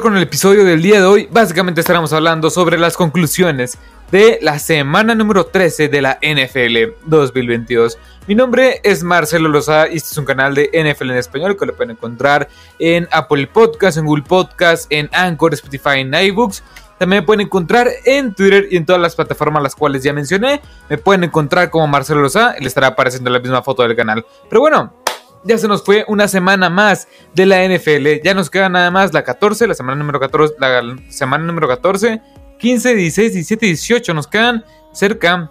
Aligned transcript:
con 0.00 0.16
el 0.16 0.22
episodio 0.24 0.64
del 0.64 0.82
día 0.82 0.98
de 0.98 1.06
hoy, 1.06 1.28
básicamente 1.30 1.80
estaremos 1.80 2.12
hablando 2.12 2.50
sobre 2.50 2.78
las 2.78 2.96
conclusiones 2.96 3.78
de 4.10 4.38
la 4.42 4.58
semana 4.58 5.14
número 5.14 5.46
13 5.46 5.88
de 5.88 6.02
la 6.02 6.18
NFL 6.20 7.06
2022. 7.06 7.98
Mi 8.26 8.34
nombre 8.34 8.80
es 8.82 9.04
Marcelo 9.04 9.48
Lozada 9.48 9.88
y 9.88 9.96
este 9.96 10.10
es 10.10 10.18
un 10.18 10.24
canal 10.24 10.54
de 10.54 10.68
NFL 10.72 11.10
en 11.10 11.18
español 11.18 11.56
que 11.56 11.66
lo 11.66 11.76
pueden 11.76 11.92
encontrar 11.92 12.48
en 12.80 13.06
Apple 13.12 13.46
Podcasts, 13.46 13.96
en 13.96 14.06
Google 14.06 14.24
Podcasts, 14.26 14.88
en 14.90 15.08
Anchor, 15.12 15.54
Spotify, 15.54 16.00
en 16.00 16.12
iBooks. 16.12 16.64
También 16.98 17.22
me 17.22 17.26
pueden 17.26 17.42
encontrar 17.42 17.88
en 18.04 18.34
Twitter 18.34 18.66
y 18.70 18.76
en 18.76 18.86
todas 18.86 19.00
las 19.00 19.14
plataformas 19.14 19.62
las 19.62 19.76
cuales 19.76 20.02
ya 20.02 20.12
mencioné. 20.12 20.60
Me 20.88 20.98
pueden 20.98 21.22
encontrar 21.22 21.70
como 21.70 21.86
Marcelo 21.86 22.20
Lozada 22.20 22.56
y 22.58 22.62
le 22.62 22.68
estará 22.68 22.88
apareciendo 22.88 23.30
la 23.30 23.38
misma 23.38 23.62
foto 23.62 23.84
del 23.84 23.94
canal. 23.94 24.26
Pero 24.48 24.60
bueno, 24.60 25.03
ya 25.44 25.58
se 25.58 25.68
nos 25.68 25.84
fue 25.84 26.04
una 26.08 26.26
semana 26.26 26.70
más 26.70 27.06
de 27.34 27.46
la 27.46 27.66
NFL. 27.66 28.22
Ya 28.24 28.34
nos 28.34 28.50
queda 28.50 28.68
nada 28.68 28.90
más 28.90 29.12
la 29.12 29.22
14, 29.22 29.66
la 29.66 29.74
semana 29.74 29.96
número 29.96 30.18
14, 30.18 30.54
la 30.58 30.96
semana 31.08 31.44
número 31.44 31.68
14, 31.68 32.20
15, 32.58 32.94
16, 32.94 33.32
17, 33.34 33.66
18. 33.66 34.14
Nos 34.14 34.26
quedan 34.26 34.64
cerca 34.92 35.50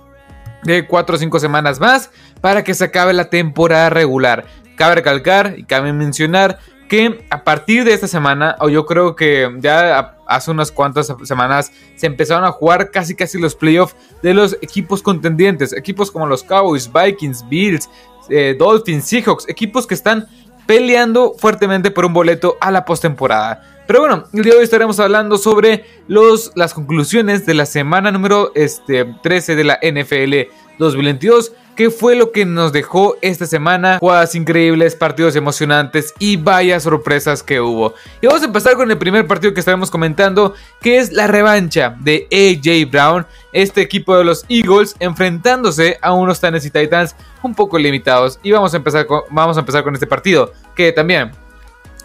de 0.63 0.87
4 0.87 1.15
o 1.15 1.19
5 1.19 1.39
semanas 1.39 1.79
más 1.79 2.09
para 2.41 2.63
que 2.63 2.73
se 2.73 2.85
acabe 2.85 3.13
la 3.13 3.29
temporada 3.29 3.89
regular. 3.89 4.45
Cabe 4.75 4.95
recalcar 4.95 5.55
y 5.57 5.63
cabe 5.63 5.93
mencionar 5.93 6.59
que 6.89 7.25
a 7.29 7.43
partir 7.43 7.85
de 7.85 7.93
esta 7.93 8.07
semana, 8.07 8.55
o 8.59 8.69
yo 8.69 8.85
creo 8.85 9.15
que 9.15 9.49
ya 9.59 10.17
hace 10.27 10.51
unas 10.51 10.71
cuantas 10.71 11.13
semanas, 11.23 11.71
se 11.95 12.07
empezaron 12.07 12.45
a 12.45 12.51
jugar 12.51 12.91
casi 12.91 13.15
casi 13.15 13.39
los 13.39 13.55
playoffs 13.55 13.95
de 14.21 14.33
los 14.33 14.57
equipos 14.61 15.01
contendientes. 15.01 15.73
Equipos 15.73 16.11
como 16.11 16.25
los 16.25 16.43
Cowboys, 16.43 16.91
Vikings, 16.91 17.47
Bills, 17.47 17.89
eh, 18.29 18.55
Dolphins, 18.57 19.05
Seahawks, 19.05 19.47
equipos 19.47 19.87
que 19.87 19.93
están 19.93 20.27
peleando 20.65 21.33
fuertemente 21.37 21.91
por 21.91 22.05
un 22.05 22.13
boleto 22.13 22.57
a 22.61 22.71
la 22.71 22.85
postemporada. 22.85 23.83
Pero 23.85 23.99
bueno, 23.99 24.25
el 24.33 24.43
día 24.43 24.53
de 24.53 24.59
hoy 24.59 24.63
estaremos 24.63 24.99
hablando 24.99 25.37
sobre 25.37 25.85
los, 26.07 26.51
las 26.55 26.73
conclusiones 26.73 27.45
de 27.45 27.53
la 27.53 27.65
semana 27.65 28.11
número 28.11 28.51
este, 28.55 29.05
13 29.21 29.55
de 29.55 29.63
la 29.63 29.79
NFL 29.81 30.51
2022 30.79 31.51
¿Qué 31.75 31.89
fue 31.89 32.15
lo 32.15 32.31
que 32.31 32.45
nos 32.45 32.71
dejó 32.71 33.15
esta 33.21 33.47
semana? 33.47 33.97
Jugadas 33.97 34.35
increíbles, 34.35 34.95
partidos 34.95 35.35
emocionantes 35.35 36.13
y 36.19 36.37
vaya 36.37 36.79
sorpresas 36.79 37.41
que 37.41 37.59
hubo. 37.61 37.95
Y 38.21 38.27
vamos 38.27 38.43
a 38.43 38.45
empezar 38.45 38.75
con 38.75 38.91
el 38.91 38.97
primer 38.99 39.25
partido 39.25 39.55
que 39.55 39.59
estaremos 39.59 39.89
comentando, 39.89 40.53
que 40.81 40.99
es 40.99 41.11
la 41.11 41.25
revancha 41.25 41.95
de 41.99 42.27
AJ 42.31 42.91
Brown, 42.91 43.25
este 43.53 43.81
equipo 43.81 44.15
de 44.15 44.23
los 44.23 44.45
Eagles, 44.49 44.95
enfrentándose 44.99 45.97
a 46.03 46.13
unos 46.13 46.39
Tennessee 46.39 46.69
Titans 46.69 47.15
un 47.41 47.55
poco 47.55 47.79
limitados. 47.79 48.39
Y 48.43 48.51
vamos 48.51 48.75
a 48.75 48.77
empezar 48.77 49.07
vamos 49.31 49.57
a 49.57 49.61
empezar 49.61 49.83
con 49.83 49.95
este 49.95 50.05
partido, 50.05 50.53
que 50.75 50.91
también 50.91 51.31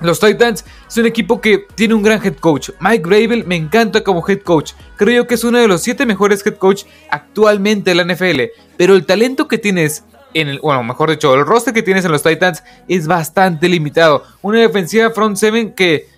los 0.00 0.20
Titans 0.20 0.64
es 0.86 0.96
un 0.96 1.06
equipo 1.06 1.40
que 1.40 1.66
tiene 1.74 1.94
un 1.94 2.02
gran 2.02 2.24
head 2.24 2.36
coach. 2.36 2.70
Mike 2.80 3.02
Gravel 3.04 3.46
me 3.46 3.56
encanta 3.56 4.02
como 4.02 4.24
head 4.26 4.40
coach. 4.40 4.72
Creo 4.96 5.26
que 5.26 5.34
es 5.34 5.44
uno 5.44 5.58
de 5.58 5.68
los 5.68 5.82
siete 5.82 6.06
mejores 6.06 6.44
head 6.46 6.56
coach 6.56 6.84
actualmente 7.10 7.90
en 7.90 7.96
la 7.96 8.04
NFL. 8.04 8.42
Pero 8.76 8.94
el 8.94 9.06
talento 9.06 9.48
que 9.48 9.58
tienes 9.58 10.04
en 10.34 10.48
el, 10.48 10.60
bueno, 10.60 10.84
mejor 10.84 11.10
dicho, 11.10 11.34
el 11.34 11.44
roster 11.44 11.74
que 11.74 11.82
tienes 11.82 12.04
en 12.04 12.12
los 12.12 12.22
Titans 12.22 12.62
es 12.86 13.06
bastante 13.06 13.68
limitado. 13.68 14.24
Una 14.42 14.60
defensiva 14.60 15.10
front 15.10 15.36
seven 15.36 15.72
que 15.72 16.08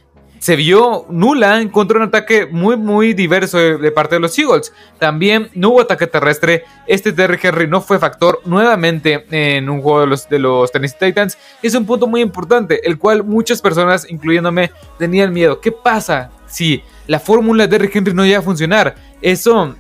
se 0.41 0.57
vio 0.57 1.05
nula 1.11 1.63
contra 1.71 1.99
un 1.99 2.05
ataque 2.05 2.47
muy, 2.47 2.77
muy 2.77 3.13
diverso 3.13 3.59
de, 3.59 3.91
parte 3.93 4.17
de 4.17 4.21
los 4.21 4.37
Eagles. 4.39 4.73
También 4.99 5.51
no 5.55 5.69
hubo 5.69 5.83
ataque 5.83 6.07
terrestre. 6.07 6.65
Este 6.87 7.13
Terry 7.13 7.39
Henry 7.41 7.69
no 7.69 7.83
fue 7.83 7.99
factor 7.99 8.41
nuevamente 8.47 9.27
en 9.31 9.69
un 9.69 9.83
juego 9.83 10.01
de 10.01 10.07
los, 10.07 10.29
de 10.31 10.39
los 10.39 10.73
Tennessee 10.73 10.97
Titans. 10.99 11.37
Es 11.63 11.75
un 11.75 11.85
punto 11.85 12.07
muy 12.07 12.23
importante, 12.23 12.81
el 12.89 12.99
cual 12.99 13.23
muchas 13.23 13.61
personas, 13.61 14.11
incluyéndome, 14.11 14.71
tenían 14.99 15.31
miedo. 15.33 15.61
¿Qué 15.61 15.73
pasa 15.73 16.31
si 16.47 16.83
la 17.07 17.21
fórmula 17.21 17.67
de 17.67 17.79
Derrick 17.79 17.95
Henry 17.97 18.15
no 18.15 18.25
llega 18.25 18.39
a 18.39 18.43
funcionar? 18.43 18.95
Eso 19.21 19.77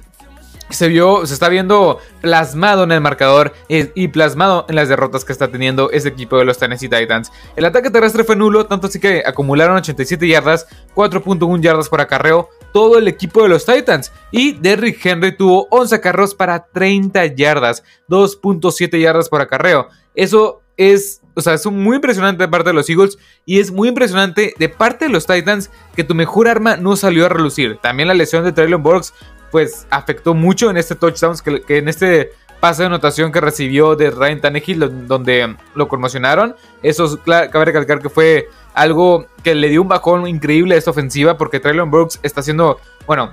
se 0.70 0.88
vio, 0.88 1.26
se 1.26 1.34
está 1.34 1.48
viendo 1.48 1.98
plasmado 2.20 2.84
en 2.84 2.92
el 2.92 3.00
marcador 3.00 3.52
y 3.68 4.08
plasmado 4.08 4.66
en 4.68 4.76
las 4.76 4.88
derrotas 4.88 5.24
que 5.24 5.32
está 5.32 5.48
teniendo 5.48 5.90
ese 5.90 6.08
equipo 6.08 6.38
de 6.38 6.44
los 6.44 6.58
Tennessee 6.58 6.88
Titans. 6.88 7.30
El 7.56 7.64
ataque 7.64 7.90
terrestre 7.90 8.24
fue 8.24 8.36
nulo, 8.36 8.66
tanto 8.66 8.86
así 8.86 8.98
que 8.98 9.22
acumularon 9.24 9.76
87 9.76 10.26
yardas, 10.26 10.66
4.1 10.94 11.60
yardas 11.60 11.88
por 11.88 12.00
acarreo, 12.00 12.48
todo 12.72 12.98
el 12.98 13.08
equipo 13.08 13.42
de 13.42 13.48
los 13.48 13.64
Titans. 13.64 14.12
Y 14.30 14.52
Derrick 14.52 15.04
Henry 15.04 15.36
tuvo 15.36 15.66
11 15.70 16.00
carros 16.00 16.34
para 16.34 16.66
30 16.66 17.26
yardas, 17.26 17.82
2.7 18.08 19.00
yardas 19.00 19.28
por 19.28 19.40
acarreo. 19.40 19.88
Eso 20.14 20.62
es, 20.76 21.20
o 21.34 21.42
sea, 21.42 21.54
es 21.54 21.66
muy 21.66 21.96
impresionante 21.96 22.44
de 22.44 22.48
parte 22.48 22.70
de 22.70 22.74
los 22.74 22.88
Eagles 22.88 23.18
y 23.44 23.60
es 23.60 23.70
muy 23.70 23.88
impresionante 23.88 24.54
de 24.58 24.68
parte 24.68 25.04
de 25.04 25.10
los 25.10 25.26
Titans 25.26 25.70
que 25.94 26.04
tu 26.04 26.14
mejor 26.14 26.48
arma 26.48 26.76
no 26.76 26.96
salió 26.96 27.26
a 27.26 27.28
relucir. 27.28 27.78
También 27.82 28.08
la 28.08 28.14
lesión 28.14 28.44
de 28.44 28.52
Traylon 28.52 28.82
Burks 28.82 29.12
pues 29.50 29.86
afectó 29.90 30.34
mucho 30.34 30.70
en 30.70 30.76
este 30.76 30.94
touchdown, 30.94 31.36
que, 31.66 31.78
en 31.78 31.88
este 31.88 32.32
pase 32.60 32.82
de 32.82 32.86
anotación 32.86 33.32
que 33.32 33.40
recibió 33.40 33.96
de 33.96 34.10
Ryan 34.10 34.40
Tannehill, 34.40 35.06
donde 35.06 35.56
lo 35.74 35.88
conmocionaron. 35.88 36.54
Eso 36.82 37.18
cabe 37.24 37.64
recalcar 37.64 38.00
que 38.00 38.10
fue 38.10 38.48
algo 38.74 39.26
que 39.42 39.54
le 39.54 39.68
dio 39.68 39.82
un 39.82 39.88
bajón 39.88 40.26
increíble 40.28 40.74
a 40.74 40.78
esta 40.78 40.90
ofensiva, 40.90 41.38
porque 41.38 41.58
Traylon 41.58 41.90
Brooks 41.90 42.20
está 42.22 42.40
haciendo, 42.40 42.78
bueno, 43.06 43.32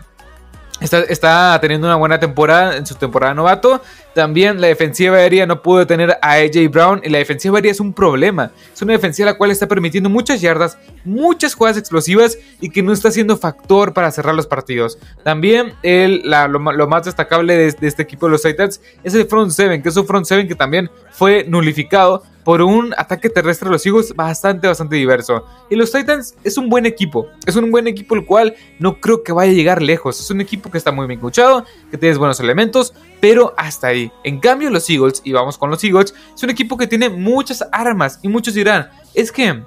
Está, 0.79 1.59
teniendo 1.59 1.87
una 1.87 1.95
buena 1.95 2.19
temporada 2.19 2.77
en 2.77 2.85
su 2.85 2.95
temporada 2.95 3.33
novato. 3.33 3.81
También 4.13 4.61
la 4.61 4.67
defensiva 4.67 5.17
aérea 5.17 5.45
no 5.45 5.61
pudo 5.61 5.79
detener 5.79 6.17
a 6.21 6.33
AJ 6.33 6.69
Brown. 6.69 7.01
Y 7.03 7.09
la 7.09 7.17
defensiva 7.17 7.57
aérea 7.57 7.71
es 7.71 7.79
un 7.79 7.93
problema. 7.93 8.51
Es 8.73 8.81
una 8.81 8.93
defensiva 8.93 9.31
la 9.31 9.37
cual 9.37 9.51
está 9.51 9.67
permitiendo 9.67 10.09
muchas 10.09 10.39
yardas, 10.39 10.77
muchas 11.03 11.55
jugadas 11.55 11.77
explosivas 11.77 12.37
y 12.61 12.69
que 12.69 12.83
no 12.83 12.93
está 12.93 13.09
siendo 13.09 13.37
factor 13.37 13.93
para 13.93 14.11
cerrar 14.11 14.35
los 14.35 14.45
partidos. 14.45 14.99
También 15.23 15.73
el, 15.81 16.21
lo, 16.23 16.87
más 16.87 17.05
destacable 17.05 17.57
de, 17.57 17.71
de, 17.71 17.87
este 17.87 18.03
equipo 18.03 18.27
de 18.27 18.33
los 18.33 18.43
Titans 18.43 18.79
es 19.03 19.15
el 19.15 19.25
front 19.25 19.51
seven, 19.51 19.81
que 19.81 19.89
es 19.89 19.97
un 19.97 20.05
front 20.05 20.25
seven 20.25 20.47
que 20.47 20.55
también 20.55 20.89
fue 21.17 21.45
nulificado 21.47 22.21
por 22.43 22.61
un 22.61 22.93
ataque 22.95 23.29
terrestre 23.29 23.67
de 23.67 23.73
los 23.73 23.85
Eagles 23.85 24.15
bastante, 24.15 24.67
bastante 24.67 24.95
diverso. 24.95 25.43
Y 25.67 25.75
los 25.75 25.91
Titans 25.91 26.35
es 26.43 26.57
un 26.59 26.69
buen 26.69 26.85
equipo. 26.85 27.27
Es 27.47 27.55
un 27.55 27.71
buen 27.71 27.87
equipo 27.87 28.13
el 28.13 28.23
cual 28.23 28.55
no 28.77 29.01
creo 29.01 29.23
que 29.23 29.31
vaya 29.31 29.51
a 29.51 29.55
llegar 29.55 29.81
lejos. 29.81 30.19
Es 30.19 30.29
un 30.29 30.41
equipo 30.41 30.69
que 30.69 30.77
está 30.77 30.91
muy 30.91 31.07
bien 31.07 31.17
escuchado, 31.19 31.65
que 31.89 31.97
tiene 31.97 32.15
buenos 32.17 32.39
elementos, 32.39 32.93
pero 33.19 33.55
hasta 33.57 33.87
ahí. 33.87 34.11
En 34.23 34.39
cambio, 34.39 34.69
los 34.69 34.87
Eagles, 34.89 35.21
y 35.25 35.33
vamos 35.33 35.57
con 35.57 35.71
los 35.71 35.83
Eagles, 35.83 36.13
es 36.35 36.43
un 36.43 36.51
equipo 36.51 36.77
que 36.77 36.85
tiene 36.85 37.09
muchas 37.09 37.65
armas. 37.71 38.19
Y 38.21 38.27
muchos 38.27 38.53
dirán, 38.53 38.91
es 39.15 39.31
que 39.31 39.63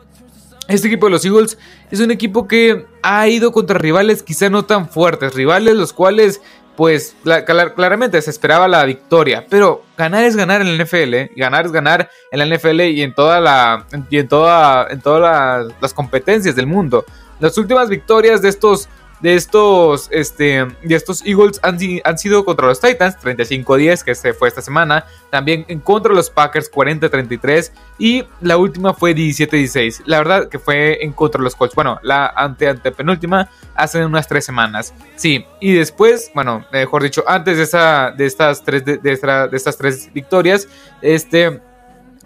este 0.69 0.87
equipo 0.87 1.06
de 1.06 1.10
los 1.10 1.25
Eagles 1.25 1.59
es 1.91 1.99
un 1.99 2.12
equipo 2.12 2.47
que 2.47 2.87
ha 3.03 3.27
ido 3.27 3.50
contra 3.50 3.77
rivales 3.77 4.22
quizá 4.22 4.49
no 4.49 4.65
tan 4.65 4.89
fuertes, 4.89 5.34
rivales 5.34 5.75
los 5.75 5.93
cuales 5.93 6.41
pues 6.81 7.15
claramente 7.77 8.23
se 8.23 8.31
esperaba 8.31 8.67
la 8.67 8.87
victoria, 8.87 9.45
pero 9.51 9.85
ganar 9.99 10.25
es 10.25 10.35
ganar 10.35 10.63
en 10.63 10.79
la 10.79 10.83
NFL, 10.83 11.13
¿eh? 11.13 11.31
ganar 11.37 11.67
es 11.67 11.73
ganar 11.73 12.09
en 12.33 12.39
la 12.39 12.57
NFL 12.57 12.81
y 12.81 13.03
en 13.03 13.15
toda 13.15 13.39
la 13.39 13.85
y 14.09 14.17
en 14.17 14.27
toda 14.27 14.87
en 14.89 15.03
todas 15.03 15.71
las 15.79 15.93
competencias 15.93 16.57
del 16.57 16.67
mundo. 16.67 17.05
Las 17.39 17.59
últimas 17.59 17.91
victorias 17.91 18.41
de 18.41 18.49
estos 18.49 18.89
de 19.21 19.35
estos, 19.35 20.09
este, 20.11 20.67
de 20.83 20.95
estos 20.95 21.25
Eagles 21.25 21.61
han, 21.63 21.79
han 22.05 22.19
sido 22.19 22.45
contra 22.45 22.67
los 22.67 22.81
Titans, 22.81 23.17
35-10, 23.23 24.03
que 24.03 24.15
se 24.15 24.33
fue 24.33 24.49
esta 24.49 24.63
semana. 24.63 25.05
También 25.31 25.65
en 25.69 25.81
contra 25.81 26.13
los 26.13 26.31
Packers, 26.31 26.71
40-33. 26.73 27.73
Y 27.99 28.25
la 28.41 28.57
última 28.57 28.95
fue 28.95 29.15
17-16. 29.15 30.03
La 30.07 30.19
verdad 30.19 30.49
que 30.49 30.59
fue 30.59 31.05
en 31.05 31.13
contra 31.13 31.41
los 31.41 31.55
Colts. 31.55 31.75
Bueno, 31.75 31.99
la 32.03 32.27
ante, 32.29 32.69
ante 32.69 32.93
penúltima 32.93 33.51
hace 33.75 34.05
unas 34.05 34.27
tres 34.27 34.45
semanas. 34.45 34.95
Sí, 35.17 35.45
y 35.61 35.75
después, 35.75 36.31
bueno, 36.35 36.65
mejor 36.73 37.03
dicho, 37.03 37.23
antes 37.27 37.59
de, 37.59 37.65
esa, 37.65 38.13
de, 38.17 38.27
estas, 38.27 38.65
tres, 38.65 38.85
de, 38.85 38.99
de 38.99 39.13
estas 39.53 39.77
tres 39.77 40.11
victorias, 40.13 40.67
este, 41.03 41.61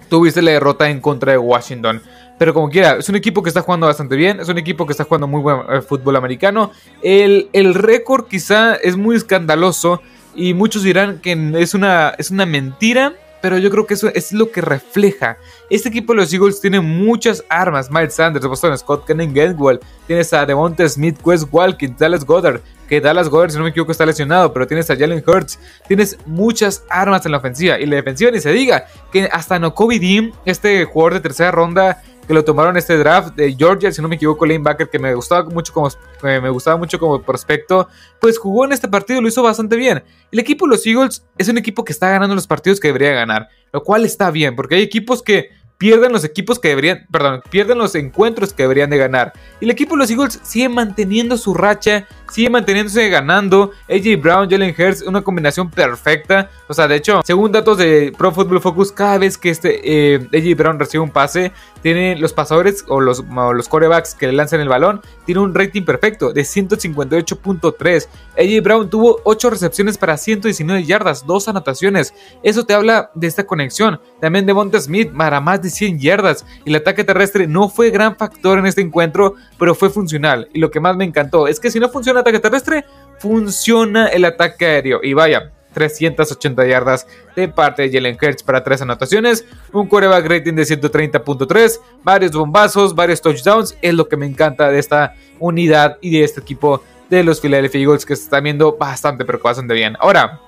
tuviste 0.08 0.42
la 0.42 0.52
derrota 0.52 0.88
en 0.88 1.00
contra 1.00 1.32
de 1.32 1.38
Washington. 1.38 2.00
Pero 2.38 2.52
como 2.52 2.68
quiera, 2.68 2.96
es 2.96 3.08
un 3.08 3.16
equipo 3.16 3.42
que 3.42 3.48
está 3.48 3.62
jugando 3.62 3.86
bastante 3.86 4.16
bien, 4.16 4.40
es 4.40 4.48
un 4.48 4.58
equipo 4.58 4.86
que 4.86 4.92
está 4.92 5.04
jugando 5.04 5.26
muy 5.26 5.40
buen 5.40 5.58
eh, 5.70 5.80
fútbol 5.82 6.16
americano. 6.16 6.72
El, 7.02 7.48
el 7.52 7.74
récord 7.74 8.26
quizá 8.26 8.74
es 8.74 8.96
muy 8.96 9.16
escandaloso 9.16 10.00
y 10.34 10.54
muchos 10.54 10.82
dirán 10.82 11.20
que 11.20 11.52
es 11.58 11.74
una, 11.74 12.14
es 12.18 12.30
una 12.30 12.44
mentira, 12.44 13.14
pero 13.40 13.58
yo 13.58 13.70
creo 13.70 13.86
que 13.86 13.92
eso 13.92 14.08
es 14.08 14.32
lo 14.32 14.50
que 14.50 14.62
refleja. 14.62 15.36
Este 15.68 15.90
equipo 15.90 16.14
de 16.14 16.20
los 16.20 16.32
Eagles 16.32 16.62
tiene 16.62 16.80
muchas 16.80 17.44
armas. 17.50 17.90
Miles 17.90 18.14
Sanders, 18.14 18.46
Boston 18.46 18.76
Scott, 18.78 19.06
Kenny 19.06 19.26
Gainwell, 19.26 19.80
tienes 20.06 20.32
a 20.32 20.46
Devonta 20.46 20.88
Smith, 20.88 21.18
Quest 21.22 21.48
Walking, 21.52 21.90
Dallas 21.98 22.24
Goddard, 22.24 22.62
que 22.88 23.02
Dallas 23.02 23.28
Goddard, 23.28 23.50
si 23.50 23.58
no 23.58 23.64
me 23.64 23.70
equivoco, 23.70 23.92
está 23.92 24.06
lesionado, 24.06 24.50
pero 24.52 24.66
tienes 24.66 24.90
a 24.90 24.96
Jalen 24.96 25.22
Hurts, 25.26 25.58
tienes 25.86 26.16
muchas 26.26 26.84
armas 26.88 27.24
en 27.26 27.32
la 27.32 27.38
ofensiva. 27.38 27.78
Y 27.78 27.84
la 27.84 27.96
defensiva 27.96 28.30
ni 28.30 28.40
se 28.40 28.50
diga, 28.50 28.86
que 29.12 29.28
hasta 29.30 29.58
Nokobe 29.58 29.98
Dean, 29.98 30.32
este 30.46 30.84
jugador 30.86 31.14
de 31.14 31.20
tercera 31.20 31.50
ronda, 31.50 32.02
que 32.26 32.34
lo 32.34 32.44
tomaron 32.44 32.76
este 32.76 32.96
draft 32.96 33.34
de 33.34 33.54
Georgia, 33.54 33.92
si 33.92 34.00
no 34.00 34.08
me 34.08 34.16
equivoco, 34.16 34.46
linebacker 34.46 34.88
que 34.88 34.98
me 34.98 35.14
gustaba 35.14 35.48
mucho 35.48 35.72
como 35.72 35.88
eh, 35.88 36.40
me 36.40 36.50
gustaba 36.50 36.76
mucho 36.76 36.98
como 36.98 37.20
prospecto, 37.22 37.88
pues 38.20 38.38
jugó 38.38 38.64
en 38.64 38.72
este 38.72 38.88
partido, 38.88 39.20
lo 39.20 39.28
hizo 39.28 39.42
bastante 39.42 39.76
bien. 39.76 40.02
El 40.30 40.38
equipo 40.38 40.66
de 40.66 40.70
los 40.70 40.86
Eagles 40.86 41.26
es 41.38 41.48
un 41.48 41.58
equipo 41.58 41.84
que 41.84 41.92
está 41.92 42.08
ganando 42.08 42.34
los 42.34 42.46
partidos 42.46 42.80
que 42.80 42.88
debería 42.88 43.12
ganar, 43.12 43.48
lo 43.72 43.82
cual 43.82 44.04
está 44.04 44.30
bien, 44.30 44.56
porque 44.56 44.76
hay 44.76 44.82
equipos 44.82 45.22
que 45.22 45.50
pierden 45.78 46.12
los 46.12 46.24
equipos 46.24 46.58
que 46.58 46.68
deberían, 46.68 47.06
perdón, 47.10 47.42
pierden 47.50 47.78
los 47.78 47.94
encuentros 47.94 48.52
que 48.52 48.62
deberían 48.62 48.90
de 48.90 48.98
ganar. 48.98 49.32
Y 49.60 49.64
el 49.64 49.70
equipo 49.70 49.94
de 49.94 49.98
los 49.98 50.10
Eagles 50.10 50.40
sigue 50.42 50.68
manteniendo 50.68 51.36
su 51.36 51.52
racha, 51.52 52.06
sigue 52.34 52.50
manteniéndose 52.50 53.08
ganando. 53.10 53.70
AJ 53.88 54.20
Brown, 54.20 54.50
Jalen 54.50 54.74
Hurts, 54.76 55.02
una 55.02 55.22
combinación 55.22 55.70
perfecta. 55.70 56.50
O 56.66 56.74
sea, 56.74 56.88
de 56.88 56.96
hecho, 56.96 57.20
según 57.24 57.52
datos 57.52 57.78
de 57.78 58.12
Pro 58.18 58.32
Football 58.32 58.60
Focus, 58.60 58.90
cada 58.90 59.18
vez 59.18 59.38
que 59.38 59.50
este 59.50 60.14
eh, 60.14 60.28
AJ 60.34 60.56
Brown 60.56 60.78
recibe 60.80 61.04
un 61.04 61.10
pase, 61.10 61.52
tiene 61.80 62.16
los 62.16 62.32
pasadores 62.32 62.84
o 62.88 63.00
los, 63.00 63.22
los 63.24 63.68
corebacks 63.68 64.16
que 64.16 64.26
le 64.26 64.32
lanzan 64.32 64.60
el 64.60 64.68
balón, 64.68 65.00
tiene 65.26 65.42
un 65.42 65.54
rating 65.54 65.82
perfecto 65.82 66.32
de 66.32 66.40
158.3. 66.42 68.08
AJ 68.36 68.64
Brown 68.64 68.90
tuvo 68.90 69.20
8 69.22 69.50
recepciones 69.50 69.96
para 69.96 70.16
119 70.16 70.82
yardas, 70.82 71.24
2 71.26 71.48
anotaciones. 71.48 72.14
Eso 72.42 72.66
te 72.66 72.74
habla 72.74 73.12
de 73.14 73.28
esta 73.28 73.46
conexión. 73.46 74.00
También 74.20 74.44
Devonta 74.44 74.80
Smith 74.80 75.12
para 75.16 75.40
más 75.40 75.62
de 75.62 75.70
100 75.70 76.00
yardas. 76.00 76.44
El 76.64 76.74
ataque 76.74 77.04
terrestre 77.04 77.46
no 77.46 77.68
fue 77.68 77.90
gran 77.90 78.16
factor 78.16 78.58
en 78.58 78.66
este 78.66 78.80
encuentro, 78.80 79.34
pero 79.56 79.76
fue 79.76 79.88
funcional. 79.88 80.48
Y 80.52 80.58
lo 80.58 80.72
que 80.72 80.80
más 80.80 80.96
me 80.96 81.04
encantó 81.04 81.46
es 81.46 81.60
que 81.60 81.70
si 81.70 81.78
no 81.78 81.88
funciona 81.90 82.23
ataque 82.24 82.40
terrestre, 82.40 82.84
funciona 83.18 84.08
el 84.08 84.24
ataque 84.24 84.66
aéreo. 84.66 85.00
Y 85.02 85.12
vaya, 85.12 85.52
380 85.74 86.66
yardas 86.66 87.06
de 87.36 87.48
parte 87.48 87.82
de 87.82 87.92
Jalen 87.92 88.16
Hurts 88.20 88.42
para 88.42 88.64
tres 88.64 88.80
anotaciones, 88.80 89.44
un 89.72 89.86
quarterback 89.86 90.26
rating 90.26 90.54
de 90.54 90.62
130.3, 90.62 91.80
varios 92.02 92.32
bombazos, 92.32 92.94
varios 92.94 93.20
touchdowns, 93.20 93.76
es 93.82 93.92
lo 93.92 94.08
que 94.08 94.16
me 94.16 94.26
encanta 94.26 94.70
de 94.70 94.78
esta 94.78 95.14
unidad 95.38 95.98
y 96.00 96.18
de 96.18 96.24
este 96.24 96.40
equipo 96.40 96.82
de 97.10 97.22
los 97.22 97.40
Philadelphia 97.40 97.80
Eagles 97.82 98.06
que 98.06 98.16
se 98.16 98.22
está 98.22 98.40
viendo 98.40 98.76
bastante 98.76 99.24
pero 99.24 99.38
bastante 99.40 99.74
bien. 99.74 99.96
Ahora, 100.00 100.40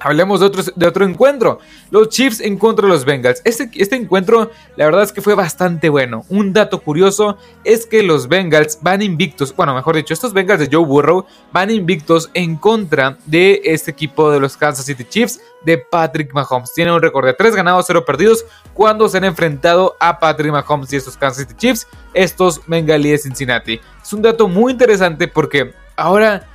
Hablemos 0.00 0.40
de 0.40 0.46
otro, 0.46 0.62
de 0.74 0.86
otro 0.86 1.04
encuentro. 1.04 1.58
Los 1.90 2.08
Chiefs 2.08 2.40
en 2.40 2.56
contra 2.56 2.86
de 2.86 2.92
los 2.92 3.04
Bengals. 3.04 3.42
Este, 3.44 3.70
este 3.74 3.96
encuentro, 3.96 4.50
la 4.76 4.86
verdad 4.86 5.02
es 5.02 5.12
que 5.12 5.20
fue 5.20 5.34
bastante 5.34 5.88
bueno. 5.88 6.24
Un 6.28 6.52
dato 6.52 6.80
curioso 6.80 7.36
es 7.64 7.86
que 7.86 8.02
los 8.02 8.28
Bengals 8.28 8.78
van 8.80 9.02
invictos. 9.02 9.54
Bueno, 9.54 9.74
mejor 9.74 9.96
dicho, 9.96 10.14
estos 10.14 10.32
Bengals 10.32 10.60
de 10.60 10.68
Joe 10.70 10.84
Burrow 10.84 11.26
van 11.52 11.70
invictos 11.70 12.30
en 12.34 12.56
contra 12.56 13.18
de 13.26 13.60
este 13.64 13.90
equipo 13.90 14.30
de 14.30 14.40
los 14.40 14.56
Kansas 14.56 14.86
City 14.86 15.04
Chiefs 15.04 15.40
de 15.64 15.78
Patrick 15.78 16.32
Mahomes. 16.32 16.72
Tienen 16.72 16.94
un 16.94 17.02
récord 17.02 17.26
de 17.26 17.34
3 17.34 17.54
ganados, 17.54 17.84
0 17.86 18.04
perdidos 18.04 18.44
cuando 18.74 19.08
se 19.08 19.18
han 19.18 19.24
enfrentado 19.24 19.96
a 20.00 20.18
Patrick 20.18 20.52
Mahomes 20.52 20.92
y 20.92 20.96
estos 20.96 21.16
Kansas 21.16 21.46
City 21.46 21.54
Chiefs, 21.56 21.86
estos 22.14 22.60
Bengalíes 22.66 23.24
Cincinnati. 23.24 23.80
Es 24.02 24.12
un 24.12 24.22
dato 24.22 24.48
muy 24.48 24.72
interesante 24.72 25.28
porque 25.28 25.74
ahora 25.96 26.46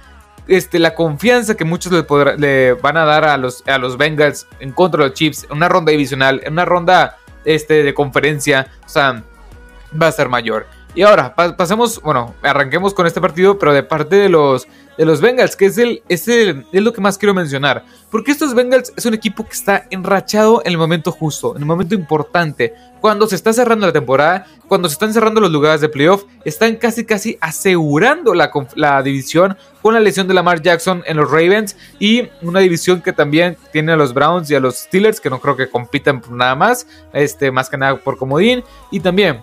este, 0.47 0.79
la 0.79 0.93
confianza 0.93 1.55
que 1.55 1.65
muchos 1.65 1.91
le, 2.37 2.73
van 2.73 2.97
a 2.97 3.05
dar 3.05 3.25
a 3.25 3.37
los, 3.37 3.63
a 3.67 3.77
los 3.77 3.97
Bengals 3.97 4.47
en 4.59 4.71
contra 4.71 5.03
de 5.03 5.09
los 5.09 5.17
Chiefs 5.17 5.45
en 5.45 5.57
una 5.57 5.69
ronda 5.69 5.91
divisional, 5.91 6.41
en 6.43 6.53
una 6.53 6.65
ronda 6.65 7.17
este, 7.45 7.83
de 7.83 7.93
conferencia, 7.93 8.67
va 8.95 10.07
a 10.07 10.11
ser 10.11 10.29
mayor. 10.29 10.67
Y 10.95 11.01
ahora, 11.01 11.35
pasemos, 11.35 12.01
bueno, 12.01 12.33
arranquemos 12.41 12.93
con 12.93 13.05
este 13.05 13.19
partido, 13.19 13.59
pero 13.59 13.73
de 13.73 13.83
parte 13.83 14.15
de 14.15 14.29
los, 14.29 14.65
de 14.97 15.03
los 15.03 15.19
Bengals, 15.19 15.57
que 15.57 15.65
es, 15.65 15.77
el, 15.77 16.01
es, 16.07 16.25
es 16.29 16.55
lo 16.71 16.93
que 16.93 17.01
más 17.01 17.17
quiero 17.17 17.33
mencionar. 17.33 17.83
Porque 18.09 18.31
estos 18.31 18.53
Bengals 18.53 18.93
es 18.95 19.05
un 19.05 19.13
equipo 19.13 19.45
que 19.45 19.51
está 19.51 19.87
enrachado 19.89 20.61
en 20.63 20.71
el 20.71 20.77
momento 20.77 21.11
justo, 21.11 21.53
en 21.53 21.63
el 21.63 21.65
momento 21.65 21.95
importante. 21.95 22.73
Cuando 23.01 23.27
se 23.27 23.35
está 23.35 23.51
cerrando 23.51 23.85
la 23.85 23.91
temporada, 23.91 24.47
cuando 24.69 24.87
se 24.87 24.93
están 24.93 25.13
cerrando 25.13 25.41
los 25.41 25.51
lugares 25.51 25.81
de 25.81 25.89
playoff, 25.89 26.23
están 26.45 26.77
casi 26.77 27.03
casi 27.03 27.37
asegurando 27.41 28.33
la, 28.33 28.49
la 28.75 29.03
división 29.03 29.57
con 29.81 29.95
la 29.95 29.99
lesión 29.99 30.29
de 30.29 30.33
Lamar 30.33 30.61
Jackson 30.61 31.03
en 31.05 31.17
los 31.17 31.29
Ravens 31.29 31.75
y 31.99 32.29
una 32.41 32.61
división 32.61 33.01
que 33.01 33.11
también 33.11 33.57
tiene 33.73 33.91
a 33.91 33.97
los 33.97 34.13
Browns 34.13 34.49
y 34.49 34.55
a 34.55 34.61
los 34.61 34.77
Steelers, 34.77 35.19
que 35.19 35.29
no 35.29 35.41
creo 35.41 35.57
que 35.57 35.69
compitan 35.69 36.21
por 36.21 36.31
nada 36.31 36.55
más, 36.55 36.87
este, 37.11 37.51
más 37.51 37.69
que 37.69 37.77
nada 37.77 37.97
por 37.97 38.17
comodín. 38.17 38.63
Y 38.91 39.01
también 39.01 39.41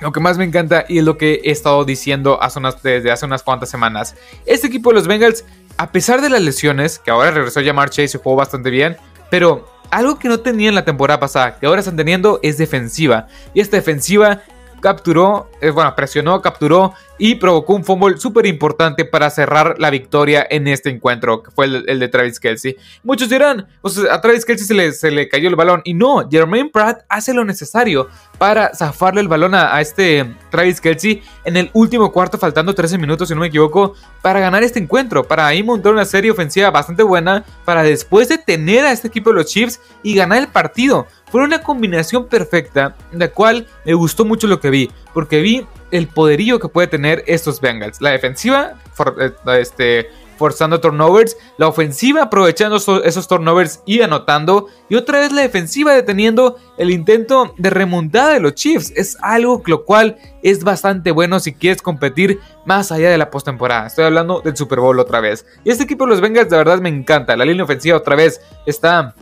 lo 0.00 0.12
que 0.12 0.20
más 0.20 0.38
me 0.38 0.44
encanta 0.44 0.84
y 0.88 0.98
es 0.98 1.04
lo 1.04 1.16
que 1.16 1.40
he 1.44 1.50
estado 1.50 1.84
diciendo 1.84 2.42
hace 2.42 2.58
unas, 2.58 2.82
desde 2.82 3.10
hace 3.10 3.24
unas 3.26 3.42
cuantas 3.42 3.70
semanas. 3.70 4.14
Este 4.44 4.66
equipo 4.66 4.90
de 4.90 4.96
los 4.96 5.06
Bengals, 5.06 5.44
a 5.76 5.90
pesar 5.92 6.20
de 6.20 6.30
las 6.30 6.42
lesiones, 6.42 6.98
que 6.98 7.10
ahora 7.10 7.30
regresó 7.30 7.60
a 7.60 7.62
llamar 7.62 7.90
Chase 7.90 8.16
y 8.16 8.20
jugó 8.22 8.36
bastante 8.36 8.70
bien, 8.70 8.96
pero 9.30 9.68
algo 9.90 10.18
que 10.18 10.28
no 10.28 10.40
tenía 10.40 10.68
en 10.68 10.74
la 10.74 10.84
temporada 10.84 11.20
pasada, 11.20 11.58
que 11.58 11.66
ahora 11.66 11.80
están 11.80 11.96
teniendo, 11.96 12.40
es 12.42 12.58
defensiva. 12.58 13.28
Y 13.54 13.60
esta 13.60 13.76
defensiva 13.76 14.42
capturó, 14.80 15.50
eh, 15.60 15.70
bueno, 15.70 15.94
presionó, 15.94 16.40
capturó 16.40 16.94
y 17.18 17.36
provocó 17.36 17.74
un 17.74 17.84
fumble 17.84 18.18
súper 18.18 18.46
importante 18.46 19.04
para 19.04 19.30
cerrar 19.30 19.76
la 19.78 19.90
victoria 19.90 20.46
en 20.48 20.68
este 20.68 20.90
encuentro, 20.90 21.42
que 21.42 21.50
fue 21.50 21.66
el, 21.66 21.98
de 21.98 22.08
Travis 22.08 22.38
Kelsey. 22.38 22.76
Muchos 23.02 23.28
dirán, 23.28 23.66
pues 23.80 23.98
a 23.98 24.20
Travis 24.20 24.44
Kelsey 24.44 24.66
se 24.66 24.74
le, 24.74 24.92
se 24.92 25.10
le, 25.10 25.28
cayó 25.28 25.48
el 25.48 25.56
balón. 25.56 25.80
Y 25.84 25.94
no, 25.94 26.28
Jermaine 26.28 26.70
Pratt 26.70 27.04
hace 27.08 27.32
lo 27.32 27.44
necesario 27.44 28.08
para 28.38 28.74
zafarle 28.74 29.20
el 29.20 29.28
balón 29.28 29.54
a, 29.54 29.80
este 29.80 30.34
Travis 30.50 30.80
Kelsey 30.80 31.22
en 31.44 31.56
el 31.56 31.70
último 31.72 32.12
cuarto, 32.12 32.38
faltando 32.38 32.74
13 32.74 32.98
minutos, 32.98 33.28
si 33.28 33.34
no 33.34 33.40
me 33.40 33.46
equivoco, 33.46 33.94
para 34.20 34.40
ganar 34.40 34.62
este 34.62 34.78
encuentro, 34.78 35.24
para 35.24 35.46
ahí 35.46 35.62
montar 35.62 35.92
una 35.92 36.04
serie 36.04 36.30
ofensiva 36.30 36.70
bastante 36.70 37.02
buena, 37.02 37.44
para 37.64 37.82
después 37.82 38.28
de 38.28 38.38
tener 38.38 38.84
a 38.84 38.92
este 38.92 39.08
equipo 39.08 39.30
de 39.30 39.36
los 39.36 39.46
Chiefs 39.46 39.80
y 40.02 40.14
ganar 40.14 40.38
el 40.38 40.48
partido. 40.48 41.06
Fue 41.30 41.42
una 41.42 41.62
combinación 41.62 42.26
perfecta, 42.26 42.96
la 43.12 43.28
cual 43.28 43.66
me 43.84 43.94
gustó 43.94 44.24
mucho 44.24 44.46
lo 44.46 44.60
que 44.60 44.70
vi, 44.70 44.90
porque 45.12 45.40
vi 45.40 45.66
el 45.90 46.08
poderío 46.08 46.58
que 46.60 46.68
puede 46.68 46.86
tener 46.86 47.24
estos 47.26 47.60
Bengals. 47.60 48.00
La 48.00 48.10
defensiva, 48.10 48.74
eh, 49.20 49.32
este, 49.58 50.08
forzando 50.36 50.80
turnovers, 50.80 51.36
la 51.58 51.66
ofensiva 51.66 52.22
aprovechando 52.22 52.76
esos 52.76 53.28
turnovers 53.28 53.80
y 53.86 54.02
anotando, 54.02 54.68
y 54.88 54.94
otra 54.94 55.20
vez 55.20 55.32
la 55.32 55.42
defensiva 55.42 55.94
deteniendo 55.94 56.56
el 56.78 56.90
intento 56.90 57.54
de 57.56 57.70
remontada 57.70 58.34
de 58.34 58.40
los 58.40 58.54
Chiefs. 58.54 58.92
Es 58.94 59.16
algo 59.20 59.62
lo 59.66 59.84
cual 59.84 60.18
es 60.42 60.62
bastante 60.62 61.10
bueno 61.10 61.40
si 61.40 61.54
quieres 61.54 61.82
competir 61.82 62.38
más 62.64 62.92
allá 62.92 63.10
de 63.10 63.18
la 63.18 63.30
postemporada. 63.30 63.88
Estoy 63.88 64.04
hablando 64.04 64.40
del 64.42 64.56
Super 64.56 64.80
Bowl 64.80 64.98
otra 65.00 65.20
vez. 65.20 65.46
Y 65.64 65.70
este 65.70 65.84
equipo 65.84 66.04
de 66.04 66.10
los 66.10 66.20
Bengals 66.20 66.50
de 66.50 66.56
verdad 66.56 66.80
me 66.80 66.88
encanta. 66.88 67.36
La 67.36 67.44
línea 67.44 67.64
ofensiva 67.64 67.96
otra 67.96 68.16
vez 68.16 68.40
está 68.66 69.14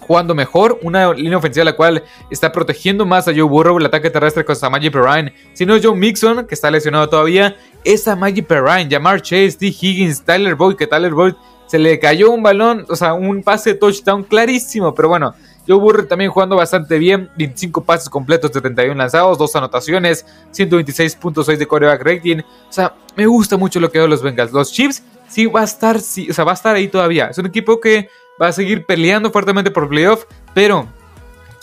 jugando 0.00 0.34
mejor, 0.34 0.78
una 0.82 1.12
línea 1.12 1.38
ofensiva 1.38 1.64
la 1.64 1.76
cual 1.76 2.02
está 2.30 2.50
protegiendo 2.50 3.06
más 3.06 3.28
a 3.28 3.32
Joe 3.32 3.42
Burrow, 3.42 3.78
el 3.78 3.86
ataque 3.86 4.10
terrestre 4.10 4.44
con 4.44 4.56
Samaji 4.56 4.90
Perrine, 4.90 5.32
sino 5.52 5.76
Joe 5.80 5.94
Mixon, 5.94 6.46
que 6.46 6.54
está 6.54 6.70
lesionado 6.70 7.08
todavía, 7.08 7.56
es 7.84 8.04
Samaji 8.04 8.42
Perrine, 8.42 8.88
Jamar 8.90 9.22
Chase, 9.22 9.52
T. 9.52 9.66
Higgins, 9.66 10.22
Tyler 10.22 10.54
Boyd, 10.54 10.76
que 10.76 10.86
Tyler 10.86 11.14
Boyd 11.14 11.34
se 11.66 11.78
le 11.78 12.00
cayó 12.00 12.32
un 12.32 12.42
balón, 12.42 12.84
o 12.88 12.96
sea, 12.96 13.14
un 13.14 13.42
pase 13.44 13.74
de 13.74 13.78
touchdown 13.78 14.24
clarísimo, 14.24 14.92
pero 14.92 15.08
bueno, 15.08 15.34
Joe 15.68 15.78
Burrow 15.78 16.06
también 16.06 16.30
jugando 16.30 16.56
bastante 16.56 16.98
bien, 16.98 17.30
25 17.36 17.84
pases 17.84 18.08
completos, 18.08 18.50
71 18.52 18.96
lanzados, 18.96 19.38
2 19.38 19.56
anotaciones, 19.56 20.26
126.6 20.52 21.56
de 21.56 21.66
coreback 21.66 22.02
rating. 22.02 22.38
O 22.38 22.72
sea, 22.72 22.94
me 23.16 23.26
gusta 23.26 23.56
mucho 23.56 23.78
lo 23.78 23.90
que 23.90 23.98
veo 23.98 24.08
los 24.08 24.20
Bengals. 24.20 24.50
Los 24.52 24.72
Chiefs 24.72 25.04
sí 25.28 25.46
va 25.46 25.60
a 25.60 25.64
estar, 25.64 26.00
sí, 26.00 26.28
o 26.28 26.34
sea, 26.34 26.44
va 26.44 26.52
a 26.52 26.54
estar 26.54 26.74
ahí 26.74 26.88
todavía. 26.88 27.26
Es 27.26 27.38
un 27.38 27.46
equipo 27.46 27.80
que 27.80 28.08
va 28.40 28.48
a 28.48 28.52
seguir 28.52 28.86
peleando 28.86 29.30
fuertemente 29.30 29.70
por 29.70 29.88
playoff, 29.88 30.24
pero 30.54 30.88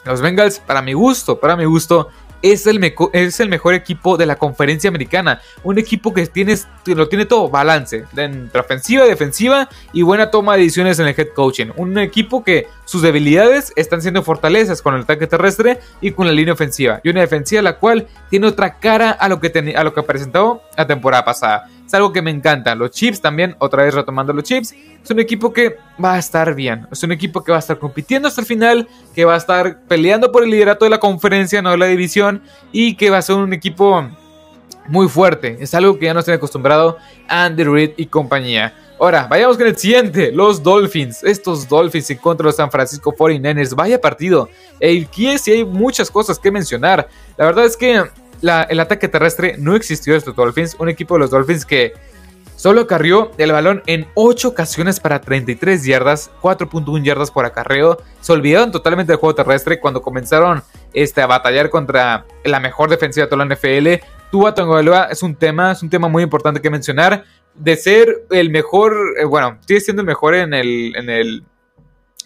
los 0.06 0.22
Bengals, 0.22 0.60
para 0.60 0.82
mi 0.82 0.94
gusto, 0.94 1.40
para 1.40 1.56
mi 1.56 1.66
gusto, 1.66 2.10
es 2.42 2.68
el, 2.68 2.94
es 3.14 3.40
el 3.40 3.50
mejor 3.50 3.74
equipo 3.74 4.18
de 4.18 4.26
la 4.26 4.36
conferencia 4.36 4.90
americana. 4.90 5.42
Un 5.64 5.78
equipo 5.78 6.14
que 6.14 6.26
tiene, 6.28 6.56
lo 6.86 7.10
tiene 7.10 7.26
todo 7.26 7.50
balance, 7.50 8.06
entre 8.16 8.62
ofensiva, 8.62 9.06
defensiva 9.06 9.70
y 9.94 10.02
buena 10.04 10.30
toma 10.30 10.54
de 10.54 10.60
decisiones 10.60 11.00
en 11.00 11.08
el 11.08 11.16
head 11.18 11.30
coaching. 11.34 11.68
Un 11.76 11.98
equipo 11.98 12.44
que 12.44 12.68
sus 12.86 13.02
debilidades 13.02 13.74
están 13.76 14.02
siendo 14.02 14.24
fortalezas 14.24 14.82
con 14.82 14.96
el 14.96 15.02
ataque 15.02 15.28
terrestre 15.28 15.80
y 16.00 16.12
con 16.12 16.28
la 16.28 16.34
línea 16.34 16.54
ofensiva. 16.54 17.02
Y 17.04 17.10
una 17.10 17.22
defensiva 17.22 17.62
la 17.62 17.80
cual 17.80 18.08
tiene 18.30 18.48
otra 18.48 18.80
cara 18.80 19.12
a 19.12 19.28
lo 19.28 19.40
que, 19.40 19.74
a 19.76 19.84
lo 19.84 19.94
que 19.94 20.04
presentó 20.04 20.62
la 20.78 20.88
temporada 20.88 21.26
pasada. 21.26 21.70
Es 21.88 21.94
algo 21.94 22.12
que 22.12 22.22
me 22.22 22.32
encanta. 22.32 22.76
Los 22.76 22.92
Chips 22.92 23.22
también, 23.22 23.56
otra 23.60 23.84
vez 23.84 23.94
retomando 23.94 24.34
los 24.34 24.44
Chips, 24.44 24.76
es 25.02 25.10
un 25.10 25.20
equipo 25.20 25.54
que 25.54 25.78
va 26.04 26.16
a 26.16 26.20
estar 26.20 26.54
bien. 26.54 26.86
Es 26.92 27.02
un 27.02 27.14
equipo 27.14 27.42
que 27.42 27.54
va 27.54 27.58
a 27.58 27.60
estar 27.60 27.80
compitiendo 27.80 28.28
hasta 28.28 28.42
el 28.42 28.48
final, 28.48 28.90
que 29.16 29.24
va 29.24 29.36
a 29.36 29.38
estar 29.38 29.80
peleando 29.88 30.30
por 30.30 30.44
el 30.44 30.50
liderato 30.50 30.84
de 30.84 30.92
la 30.92 31.00
conferencia, 31.00 31.62
no 31.62 31.72
de 31.72 31.78
la 31.78 31.86
división, 31.86 32.44
y 32.74 32.96
que 32.96 33.10
va 33.10 33.20
a 33.20 33.22
ser 33.22 33.38
un 33.38 33.54
equipo 33.54 34.06
muy 34.88 35.08
fuerte. 35.08 35.58
Es 35.62 35.74
algo 35.74 35.98
que 35.98 36.08
ya 36.08 36.14
nos 36.14 36.26
tiene 36.26 36.36
acostumbrado 36.36 36.98
Andy 37.30 37.64
Reid 37.64 37.92
y 37.96 38.08
compañía. 38.08 38.74
Ahora, 39.00 39.28
vayamos 39.30 39.58
con 39.58 39.68
el 39.68 39.78
siguiente, 39.78 40.32
los 40.34 40.62
Dolphins. 40.62 41.24
Estos 41.24 41.70
Dolphins 41.70 42.10
en 42.10 42.18
contra 42.18 42.44
de 42.44 42.48
los 42.50 42.56
San 42.58 42.70
Francisco 42.70 43.14
49ers. 43.14 43.76
Vaya 43.76 44.02
partido. 44.02 44.50
Aquí 44.76 45.38
sí 45.38 45.52
hay 45.52 45.64
muchas 45.64 46.12
cosas 46.12 46.38
que 46.38 46.52
mencionar. 46.52 47.08
La 47.38 47.46
verdad 47.46 47.66
es 47.66 47.78
que 47.78 48.04
el 48.42 48.80
ataque 48.80 49.08
terrestre 49.08 49.56
no 49.58 49.76
existió 49.76 50.14
de 50.14 50.20
estos 50.20 50.36
Dolphins. 50.36 50.76
Un 50.80 50.90
equipo 50.90 51.16
de 51.16 51.22
los 51.22 51.32
Dolphins 51.32 51.66
que 51.66 51.94
solo 52.56 52.88
carrió 52.88 53.32
el 53.38 53.52
balón 53.52 53.84
en 53.86 54.08
8 54.16 54.50
ocasiones 54.50 55.00
para 55.00 55.22
33 55.22 55.84
yardas, 55.86 56.32
4.1 56.42 57.04
yardas 57.04 57.32
por 57.32 57.46
acarreo. 57.46 57.98
Se 58.22 58.34
olvidaron 58.34 58.72
totalmente 58.72 59.14
del 59.14 59.20
juego 59.20 59.36
terrestre 59.36 59.80
cuando 59.80 60.02
comenzaron 60.02 60.64
este, 60.94 61.22
a 61.22 61.28
batallar 61.28 61.70
contra 61.70 62.26
la 62.44 62.60
mejor 62.60 62.90
defensiva 62.90 63.26
de 63.26 63.30
toda 63.30 63.46
la 63.46 63.56
NFL. 63.56 64.04
Tua 64.32 64.54
Tagovailoa 64.54 65.06
es 65.12 65.24
un 65.24 65.36
tema, 65.36 65.72
es 65.72 65.82
un 65.84 65.90
tema 65.90 66.08
muy 66.08 66.24
importante 66.24 66.62
que 66.62 66.70
mencionar. 66.70 67.24
De 67.54 67.76
ser 67.76 68.26
el 68.30 68.52
mejor, 68.52 68.96
eh, 69.20 69.26
bueno, 69.26 69.58
sigue 69.68 69.80
siendo 69.80 70.02
el 70.02 70.08
mejor 70.08 70.36
en 70.36 70.54
el, 70.54 70.94
en 70.96 71.10
el, 71.10 71.44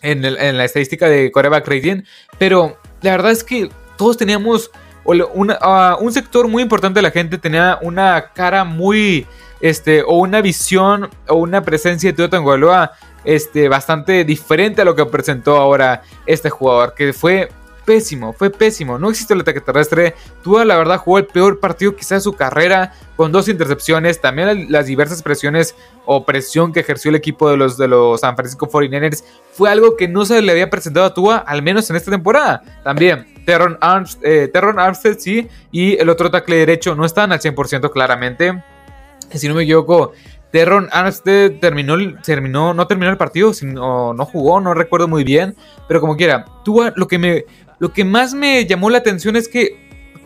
en, 0.02 0.58
la 0.58 0.66
estadística 0.66 1.08
de 1.08 1.32
coreback 1.32 1.68
rating, 1.68 2.04
pero 2.38 2.78
la 3.02 3.12
verdad 3.12 3.32
es 3.32 3.44
que 3.44 3.70
todos 3.98 4.18
teníamos 4.18 4.72
un 5.06 6.14
sector 6.14 6.48
muy 6.48 6.64
importante 6.64 7.00
de 7.00 7.04
la 7.04 7.12
gente 7.12 7.38
tenía 7.38 7.80
una 7.82 8.32
cara 8.34 8.64
muy, 8.64 9.26
este, 9.60 10.04
o 10.04 10.18
una 10.18 10.42
visión 10.42 11.10
o 11.28 11.36
una 11.36 11.64
presencia 11.64 12.12
de 12.12 12.18
Tua 12.18 12.30
Tagovailoa 12.30 12.92
este, 13.24 13.70
bastante 13.70 14.24
diferente 14.24 14.82
a 14.82 14.86
lo 14.86 14.96
que 14.96 15.06
presentó 15.06 15.58
ahora 15.58 16.02
este 16.26 16.50
jugador, 16.50 16.94
que 16.96 17.14
fue 17.14 17.50
pésimo, 17.86 18.34
fue 18.34 18.50
pésimo. 18.50 18.98
No 18.98 19.10
existe 19.10 19.34
el 19.34 19.42
ataque 19.42 19.62
terrestre. 19.62 20.16
Tua, 20.44 20.66
la 20.66 20.78
verdad, 20.78 20.98
jugó 20.98 21.18
el 21.18 21.26
peor 21.26 21.60
partido 21.60 21.96
quizás 21.96 22.10
de 22.10 22.22
su 22.22 22.34
carrera, 22.34 22.94
con 23.16 23.32
dos 23.32 23.48
intercepciones. 23.48 24.22
También 24.22 24.72
las 24.72 24.86
diversas 24.86 25.22
presiones 25.22 25.76
o 26.06 26.26
presión 26.26 26.74
que 26.74 26.82
ejerció 26.82 27.10
el 27.10 27.16
equipo 27.16 27.50
de 27.50 27.58
los, 27.58 27.78
de 27.78 27.88
los 27.88 28.22
San 28.22 28.36
Francisco 28.36 28.70
49ers 28.70 29.24
fue 29.52 29.70
algo 29.70 29.96
que 29.96 30.08
no 30.08 30.26
se 30.26 30.42
le 30.42 30.52
había 30.52 30.70
presentado 30.70 31.06
a 31.06 31.14
Tua, 31.14 31.38
al 31.38 31.62
menos 31.62 31.90
en 31.90 31.96
esta 31.96 32.12
temporada. 32.12 32.62
También, 32.84 33.28
Terron, 33.46 33.78
eh, 34.24 34.52
Armstead, 34.54 35.18
sí, 35.18 35.48
y 35.72 35.98
el 35.98 36.10
otro 36.10 36.32
tackle 36.32 36.58
derecho 36.58 36.96
no 36.96 37.06
están 37.06 37.32
al 37.32 37.40
100% 37.40 37.92
claramente. 37.92 38.64
Si 39.34 39.48
no 39.48 39.56
me 39.56 39.64
equivoco, 39.64 40.12
Terron 40.52 40.90
Armstead 40.92 41.60
terminó, 41.60 41.96
terminó, 42.22 42.74
no 42.74 42.86
terminó 42.86 43.10
el 43.10 43.18
partido, 43.18 43.54
sino, 43.54 44.14
no 44.14 44.26
jugó, 44.26 44.60
no 44.60 44.74
recuerdo 44.74 45.08
muy 45.08 45.24
bien, 45.24 45.56
pero 45.88 46.02
como 46.02 46.18
quiera, 46.18 46.46
Tua, 46.64 46.94
lo 46.96 47.08
que, 47.08 47.18
me, 47.18 47.46
lo 47.82 47.92
que 47.92 48.06
más 48.06 48.36
me 48.36 48.64
llamó 48.68 48.92
la 48.92 49.00
atención 49.00 49.36
es 49.36 49.48
que 49.48 49.76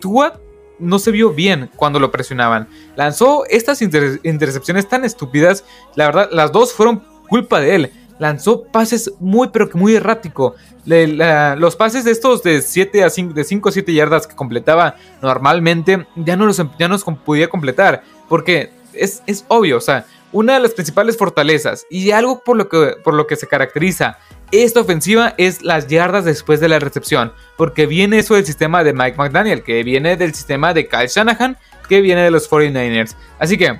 Tua 0.02 0.42
no 0.78 1.00
se 1.00 1.12
vio 1.12 1.32
bien 1.32 1.70
cuando 1.78 2.02
lo 2.02 2.12
presionaban. 2.12 2.68
Lanzó 2.98 3.46
estas 3.50 3.82
intercepciones 3.82 4.90
tan 4.90 5.06
estúpidas, 5.06 5.64
la 5.96 6.08
verdad, 6.08 6.30
las 6.34 6.52
dos 6.52 6.74
fueron 6.74 7.02
culpa 7.30 7.62
de 7.62 7.76
él. 7.76 7.92
Lanzó 8.20 8.64
pases 8.64 9.14
muy, 9.22 9.52
pero 9.54 9.70
que 9.70 9.78
muy 9.78 9.96
errático. 9.96 10.56
los 10.86 11.78
pases 11.78 12.04
de 12.04 12.12
estos 12.12 12.44
de 12.44 12.62
7 12.62 13.06
a 13.06 13.10
5, 13.10 13.34
de 13.34 13.46
5 13.46 13.70
a 13.70 13.72
7 13.72 13.94
yardas 13.94 14.28
que 14.28 14.36
completaba 14.36 14.98
normalmente, 15.22 16.06
ya 16.18 16.36
no 16.36 16.48
los, 16.48 16.58
ya 16.58 16.90
no 16.90 16.96
los 16.96 17.06
podía 17.24 17.48
completar. 17.48 18.04
Porque 18.28 18.70
es, 18.92 19.24
es 19.28 19.46
obvio, 19.48 19.78
o 19.78 19.82
sea, 19.82 20.06
una 20.34 20.56
de 20.56 20.60
las 20.60 20.72
principales 20.72 21.16
fortalezas 21.16 21.86
y 21.90 22.12
algo 22.12 22.42
por 22.44 22.58
lo 22.58 22.68
que, 22.68 22.96
por 23.02 23.14
lo 23.14 23.26
que 23.28 23.38
se 23.38 23.48
caracteriza 23.48 24.18
esta 24.52 24.82
ofensiva 24.82 25.34
es 25.38 25.62
las 25.64 25.88
yardas 25.88 26.26
después 26.26 26.60
de 26.60 26.70
la 26.70 26.80
recepción, 26.80 27.34
porque 27.58 27.86
viene 27.86 28.20
eso 28.20 28.36
del 28.36 28.46
sistema 28.46 28.84
de 28.84 28.94
Mike 28.94 29.18
McDaniel, 29.18 29.64
que 29.64 29.84
viene 29.84 30.18
del 30.18 30.34
sistema 30.34 30.74
de 30.74 30.88
Kyle 30.88 31.08
Shanahan, 31.08 31.58
que 31.88 32.02
viene 32.02 32.22
de 32.22 32.32
los 32.32 32.50
49ers. 32.50 33.16
Así 33.40 33.58
que 33.58 33.78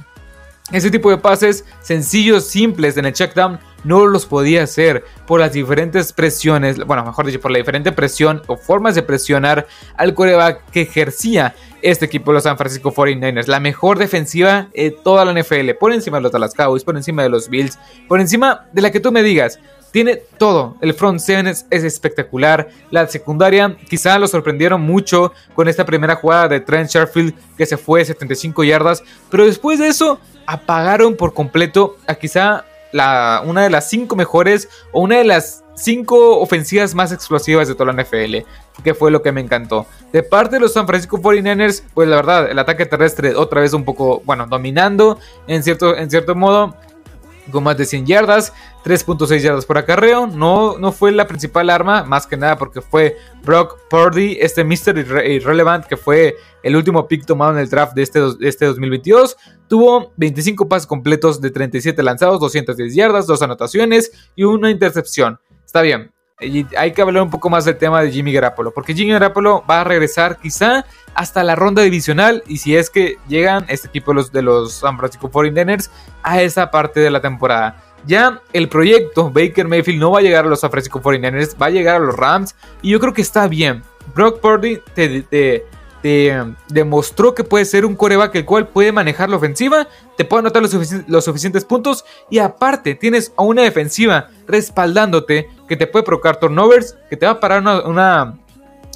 ese 0.72 0.90
tipo 0.90 1.12
de 1.12 1.18
pases 1.18 1.64
sencillos, 1.82 2.48
simples 2.48 2.98
en 2.98 3.06
el 3.06 3.14
checkdown 3.14 3.60
no 3.84 4.08
los 4.08 4.26
podía 4.26 4.64
hacer 4.64 5.06
por 5.28 5.40
las 5.40 5.54
diferentes 5.54 6.12
presiones, 6.12 6.84
bueno, 6.86 7.06
mejor 7.06 7.28
dicho, 7.28 7.40
por 7.40 7.52
la 7.52 7.60
diferente 7.60 7.92
presión 7.92 8.42
o 8.48 8.58
formas 8.58 8.96
de 8.96 9.04
presionar 9.04 9.68
al 9.96 10.16
coreback 10.16 10.72
que 10.72 10.82
ejercía 10.82 11.54
este 11.84 12.06
equipo 12.06 12.32
de 12.32 12.36
los 12.36 12.44
San 12.44 12.58
Francisco 12.58 12.92
49ers. 12.92 13.46
La 13.46 13.60
mejor 13.60 14.00
defensiva 14.00 14.70
de 14.74 14.90
toda 14.90 15.24
la 15.24 15.40
NFL, 15.40 15.70
por 15.80 15.94
encima 15.94 16.18
de 16.18 16.24
los 16.24 16.32
Dallas 16.32 16.56
por 16.84 16.98
encima 16.98 17.22
de 17.22 17.30
los 17.30 17.48
Bills, 17.48 17.78
por 18.08 18.20
encima 18.20 18.66
de 18.74 18.82
la 18.82 18.92
que 18.92 19.00
tú 19.00 19.12
me 19.12 19.22
digas. 19.22 19.60
Tiene 19.96 20.18
todo. 20.38 20.76
El 20.82 20.94
front 20.94 21.22
seven 21.22 21.48
es, 21.48 21.66
espectacular. 21.70 22.68
La 22.92 23.08
secundaria 23.08 23.78
quizá 23.90 24.20
lo 24.20 24.28
sorprendieron 24.28 24.82
mucho 24.82 25.32
con 25.54 25.70
esta 25.70 25.86
primera 25.86 26.18
jugada 26.18 26.50
de 26.50 26.60
Trent 26.60 26.90
Sherfield 26.90 27.34
que 27.58 27.66
se 27.66 27.78
fue 27.78 28.04
75 28.04 28.66
yardas. 28.66 29.02
Pero 29.32 29.46
después 29.46 29.80
de 29.80 29.88
eso 29.88 30.20
apagaron 30.48 31.16
por 31.16 31.34
completo 31.34 31.96
a 32.08 32.16
quizá 32.16 32.66
una 32.92 33.64
de 33.64 33.70
las 33.70 33.90
cinco 33.90 34.18
mejores 34.18 34.68
o 34.92 35.00
una 35.00 35.20
de 35.20 35.24
las 35.24 35.64
cinco 35.78 36.42
ofensivas 36.42 36.94
más 36.94 37.14
explosivas 37.14 37.70
de 37.70 37.76
toda 37.76 37.94
la 37.94 38.04
NFL, 38.04 38.40
que 38.84 38.94
fue 38.96 39.12
lo 39.12 39.22
que 39.22 39.32
me 39.32 39.40
encantó. 39.40 39.86
De 40.12 40.24
parte 40.24 40.58
de 40.58 40.60
los 40.60 40.74
San 40.74 40.88
Francisco 40.88 41.20
49ers, 41.20 41.84
pues 41.94 42.10
la 42.10 42.18
verdad, 42.18 42.52
el 42.52 42.60
ataque 42.60 42.86
terrestre 42.86 43.34
otra 43.34 43.62
vez 43.62 43.72
un 43.72 43.86
poco, 43.86 44.22
bueno, 44.26 44.46
dominando 44.46 45.20
en 45.48 45.64
cierto, 45.64 45.96
en 45.96 46.10
cierto 46.10 46.36
modo, 46.36 46.76
con 47.52 47.64
más 47.64 47.78
de 47.78 47.86
100 47.86 48.06
yardas, 48.06 48.54
3.6 48.84 49.40
yardas 49.40 49.66
por 49.66 49.78
acarreo. 49.78 50.28
No, 50.28 50.78
no 50.78 50.92
fue 50.92 51.12
la 51.12 51.28
principal 51.28 51.70
arma, 51.70 52.04
más 52.04 52.28
que 52.28 52.38
nada 52.38 52.58
porque 52.58 52.82
fue 52.82 53.18
Brock 53.44 53.78
Purdy, 53.90 54.38
este 54.40 54.64
Mr. 54.64 54.98
Irrelevant, 55.28 55.86
que 55.86 55.98
fue 55.98 56.38
el 56.64 56.76
último 56.76 57.08
pick 57.08 57.26
tomado 57.26 57.54
en 57.54 57.60
el 57.60 57.70
draft 57.70 57.94
de 57.94 58.04
este, 58.04 58.20
este 58.42 58.66
2022. 58.66 59.38
Tuvo 59.68 60.14
25 60.18 60.68
pases 60.68 60.88
completos 60.88 61.42
de 61.42 61.52
37 61.52 62.02
lanzados, 62.04 62.40
210 62.40 62.96
yardas, 62.96 63.28
dos 63.28 63.42
anotaciones 63.42 64.12
y 64.36 64.44
una 64.44 64.72
intercepción. 64.72 65.40
Está 65.66 65.82
bien. 65.82 66.15
Hay 66.38 66.92
que 66.92 67.02
hablar 67.02 67.24
un 67.24 67.30
poco 67.30 67.50
más 67.50 67.64
del 67.64 67.78
tema 67.78 68.02
de 68.02 68.12
Jimmy 68.12 68.34
Garapolo, 68.34 68.74
porque 68.74 68.94
Jimmy 68.94 69.14
Garapolo 69.14 69.64
va 69.70 69.82
a 69.82 69.84
regresar 69.86 70.38
quizá 70.38 70.86
hasta 71.14 71.44
la 71.44 71.56
ronda 71.56 71.82
divisional 71.82 72.44
y 72.46 72.58
si 72.58 72.76
es 72.76 72.90
que 72.90 73.18
llegan 73.28 73.66
este 73.70 73.88
equipo 73.88 74.12
de 74.12 74.16
los, 74.16 74.32
de 74.32 74.42
los 74.42 74.74
San 74.74 74.98
Francisco 74.98 75.32
49ers 75.32 75.90
a 76.24 76.42
esa 76.42 76.72
parte 76.72 77.00
de 77.00 77.10
la 77.10 77.22
temporada. 77.22 77.82
Ya 78.06 78.42
el 78.52 78.68
proyecto 78.68 79.32
Baker 79.32 79.68
Mayfield 79.68 80.00
no 80.00 80.12
va 80.12 80.20
a 80.20 80.22
llegar 80.22 80.46
a 80.46 80.50
los 80.50 80.60
San 80.60 80.72
Francisco 80.72 81.02
49ers, 81.02 81.60
va 81.60 81.68
a 81.68 81.72
llegar 81.72 81.96
a 81.96 82.00
los 82.00 82.16
Rams 82.16 82.56
y 82.82 82.92
yo 82.92 83.00
creo 83.00 83.14
que 83.14 83.22
está 83.22 83.48
bien. 83.48 83.82
Brock 84.14 84.40
Purdy 84.42 84.82
te, 84.94 85.66
demostró 86.68 87.34
que 87.34 87.44
puede 87.44 87.66
ser 87.66 87.84
un 87.84 87.96
coreback 87.96 88.36
el 88.36 88.46
cual 88.46 88.68
puede 88.68 88.92
manejar 88.92 89.30
la 89.30 89.38
ofensiva, 89.38 89.88
te 90.18 90.26
puede 90.26 90.42
anotar 90.42 90.62
los, 90.62 91.24
suficientes 91.24 91.66
puntos 91.66 92.06
y 92.30 92.38
aparte 92.38 92.94
tienes 92.94 93.34
a 93.38 93.42
una 93.42 93.64
defensiva 93.64 94.30
respaldándote 94.46 95.50
que 95.68 95.76
te 95.76 95.88
puede 95.88 96.04
provocar 96.04 96.38
turnovers, 96.38 96.98
que 97.10 97.18
te 97.18 97.26
va 97.26 97.34
a 97.34 97.40
parar 97.40 97.62
una, 97.86 98.36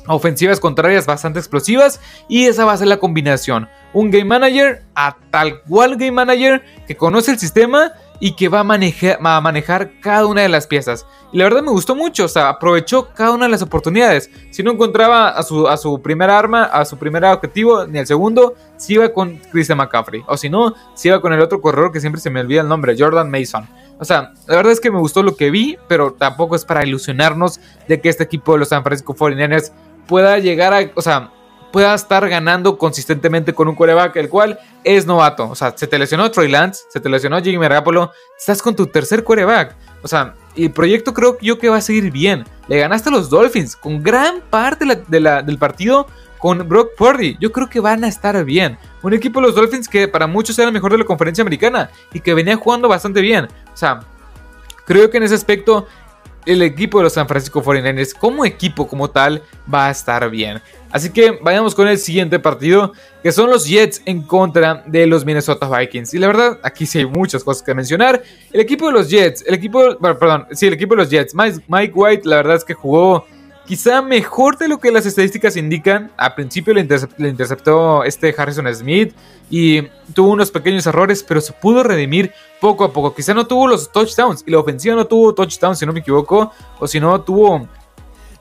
ofensivas 0.08 0.60
contrarias 0.60 1.06
bastante 1.06 1.40
explosivas 1.40 2.00
y 2.28 2.46
esa 2.46 2.66
va 2.66 2.74
a 2.74 2.78
ser 2.78 2.88
la 2.88 2.98
combinación. 2.98 3.70
Un 3.94 4.12
game 4.12 4.26
manager 4.26 4.84
a 4.96 5.18
tal 5.32 5.62
cual 5.62 5.96
game 5.96 6.12
manager 6.12 6.64
que 6.88 6.96
conoce 6.96 7.32
el 7.32 7.40
sistema 7.40 7.94
y 8.20 8.34
que 8.36 8.50
va 8.50 8.60
a, 8.60 8.64
manejar, 8.64 9.20
a 9.24 9.42
manejar 9.42 9.92
cada 10.02 10.26
una 10.26 10.42
de 10.42 10.50
las 10.50 10.68
piezas. 10.68 11.06
Y 11.32 11.38
la 11.38 11.46
verdad 11.46 11.62
me 11.62 11.72
gustó 11.72 11.96
mucho, 11.96 12.26
o 12.26 12.28
sea, 12.28 12.50
aprovechó 12.50 13.10
cada 13.14 13.32
una 13.32 13.46
de 13.46 13.52
las 13.52 13.62
oportunidades. 13.62 14.30
Si 14.50 14.62
no 14.62 14.72
encontraba 14.72 15.30
a 15.30 15.44
su, 15.44 15.68
a 15.68 15.78
su 15.78 16.02
primera 16.02 16.38
arma, 16.38 16.64
a 16.64 16.84
su 16.86 16.98
primer 16.98 17.24
objetivo, 17.24 17.86
ni 17.86 18.00
al 18.00 18.08
segundo, 18.08 18.56
si 18.78 18.96
iba 18.96 19.10
con 19.10 19.38
Christian 19.52 19.78
McCaffrey. 19.78 20.24
O 20.28 20.36
si 20.36 20.50
no, 20.50 20.74
si 20.96 21.08
iba 21.08 21.22
con 21.22 21.32
el 21.34 21.40
otro 21.40 21.62
corredor 21.62 21.92
que 21.92 22.02
siempre 22.02 22.22
se 22.22 22.30
me 22.30 22.42
olvida 22.42 22.62
el 22.62 22.68
nombre, 22.68 22.96
Jordan 22.98 23.32
Mason. 23.32 23.68
O 24.00 24.06
sea, 24.06 24.34
la 24.48 24.56
verdad 24.56 24.72
es 24.72 24.80
que 24.80 24.92
me 24.92 25.00
gustó 25.00 25.24
lo 25.24 25.36
que 25.36 25.52
vi, 25.52 25.78
pero 25.88 26.14
tampoco 26.14 26.56
es 26.56 26.66
para 26.66 26.86
ilusionarnos 26.86 27.60
de 27.88 28.00
que 28.00 28.10
este 28.10 28.24
equipo 28.24 28.54
de 28.54 28.60
los 28.60 28.70
San 28.70 28.84
Francisco 28.84 29.14
49ers 29.14 29.72
pueda 30.08 30.40
llegar 30.40 30.74
a, 30.74 30.90
o 30.96 31.02
sea, 31.02 31.32
pueda 31.72 31.94
estar 31.94 32.28
ganando 32.30 32.78
consistentemente 32.78 33.54
con 33.54 33.68
un 33.68 33.76
coreback, 33.76 34.16
el 34.16 34.30
cual 34.30 34.60
es 34.84 35.06
novato. 35.06 35.50
O 35.50 35.56
sea, 35.56 35.74
se 35.76 35.88
te 35.88 36.00
lesionó 36.00 36.32
Troy 36.32 36.48
Lance, 36.48 36.84
se 36.90 37.00
te 37.00 37.10
lesionó 37.10 37.42
Jimmy 37.42 37.60
Garapolo, 37.60 38.12
estás 38.38 38.62
con 38.62 38.76
tu 38.76 38.88
tercer 38.88 39.24
coreback. 39.24 39.76
O 40.02 40.08
sea, 40.08 40.34
el 40.56 40.72
proyecto 40.72 41.14
creo 41.14 41.38
yo 41.42 41.60
que 41.60 41.70
va 41.70 41.78
a 41.78 41.82
seguir 41.82 42.12
bien. 42.12 42.46
Le 42.68 42.80
ganaste 42.80 43.10
a 43.10 43.12
los 43.12 43.30
Dolphins 43.30 43.76
con 43.76 44.02
gran 44.02 44.42
parte 44.50 44.86
del 45.08 45.58
partido 45.58 46.08
con 46.40 46.68
Brock 46.68 46.96
Purdy. 46.98 47.38
Yo 47.40 47.52
creo 47.52 47.70
que 47.70 47.80
van 47.80 48.04
a 48.04 48.08
estar 48.08 48.44
bien. 48.44 48.78
Un 49.04 49.14
equipo 49.14 49.40
de 49.40 49.48
los 49.48 49.56
Dolphins 49.56 49.88
que 49.88 50.08
para 50.08 50.26
muchos 50.26 50.58
era 50.58 50.68
el 50.68 50.74
mejor 50.74 50.92
de 50.92 50.98
la 50.98 51.06
conferencia 51.06 51.42
americana 51.42 51.92
y 52.14 52.20
que 52.20 52.34
venía 52.34 52.56
jugando 52.56 52.88
bastante 52.88 53.22
bien. 53.22 53.46
O 53.46 53.78
sea, 53.78 54.00
creo 54.86 55.10
que 55.10 55.18
en 55.18 55.24
ese 55.24 55.36
aspecto 55.36 55.88
el 56.46 56.62
equipo 56.62 56.98
de 56.98 57.04
los 57.04 57.14
San 57.14 57.28
Francisco 57.28 57.62
49ers 57.62 58.14
como 58.18 58.46
equipo 58.46 58.88
como 58.88 59.10
tal 59.10 59.44
va 59.72 59.88
a 59.88 59.92
estar 59.92 60.28
bien. 60.30 60.62
Así 60.92 61.12
que 61.12 61.38
vayamos 61.44 61.76
con 61.76 61.88
el 61.88 62.00
siguiente 62.00 62.40
partido, 62.40 62.94
que 63.22 63.32
son 63.32 63.50
los 63.50 63.68
Jets 63.68 64.02
en 64.06 64.24
contra 64.24 64.84
de 64.88 65.06
los 65.06 65.24
Minnesota 65.24 65.70
Vikings. 65.70 66.14
Y 66.16 66.18
la 66.18 66.28
verdad, 66.28 66.60
aquí 66.64 66.88
sí 66.88 67.00
hay 67.00 67.06
muchas 67.06 67.44
cosas 67.44 67.62
que 67.62 67.76
mencionar. 67.76 68.24
El 68.52 68.62
equipo 68.62 68.88
de 68.88 68.94
los 68.94 69.10
Jets, 69.10 69.44
el 69.46 69.54
equipo, 69.54 69.98
perdón, 70.00 70.48
sí, 70.52 70.66
el 70.66 70.74
equipo 70.74 70.96
de 70.96 71.04
los 71.04 71.12
Jets, 71.12 71.36
Mike 71.36 71.94
White, 71.94 72.28
la 72.28 72.38
verdad 72.38 72.56
es 72.56 72.64
que 72.64 72.74
jugó 72.74 73.28
quizá 73.70 74.02
mejor 74.02 74.58
de 74.58 74.68
lo 74.68 74.80
que 74.80 74.92
las 74.92 75.06
estadísticas 75.06 75.56
indican. 75.56 76.12
A 76.18 76.34
principio 76.34 76.74
le, 76.74 76.82
interceptó 76.82 78.04
este 78.04 78.34
Harrison 78.36 78.66
Smith 78.74 79.14
y 79.48 79.84
tuvo 80.16 80.32
unos 80.32 80.50
pequeños 80.50 80.88
errores, 80.88 81.22
pero 81.22 81.40
se 81.40 81.54
pudo 81.54 81.84
redimir 81.84 82.34
poco 82.60 82.84
a 82.84 82.92
poco. 82.92 83.14
Quizá 83.14 83.36
no 83.36 83.46
tuvo 83.46 83.68
los 83.68 83.92
touchdowns 83.92 84.44
y 84.48 84.50
la 84.50 84.58
ofensiva 84.58 84.96
no 84.96 85.06
tuvo 85.06 85.36
touchdowns, 85.36 85.78
si 85.78 85.86
no 85.86 85.94
me 85.94 86.00
equivoco, 86.00 86.52
o 86.80 86.88
si 86.88 87.00
no 87.00 87.22
tuvo 87.22 87.68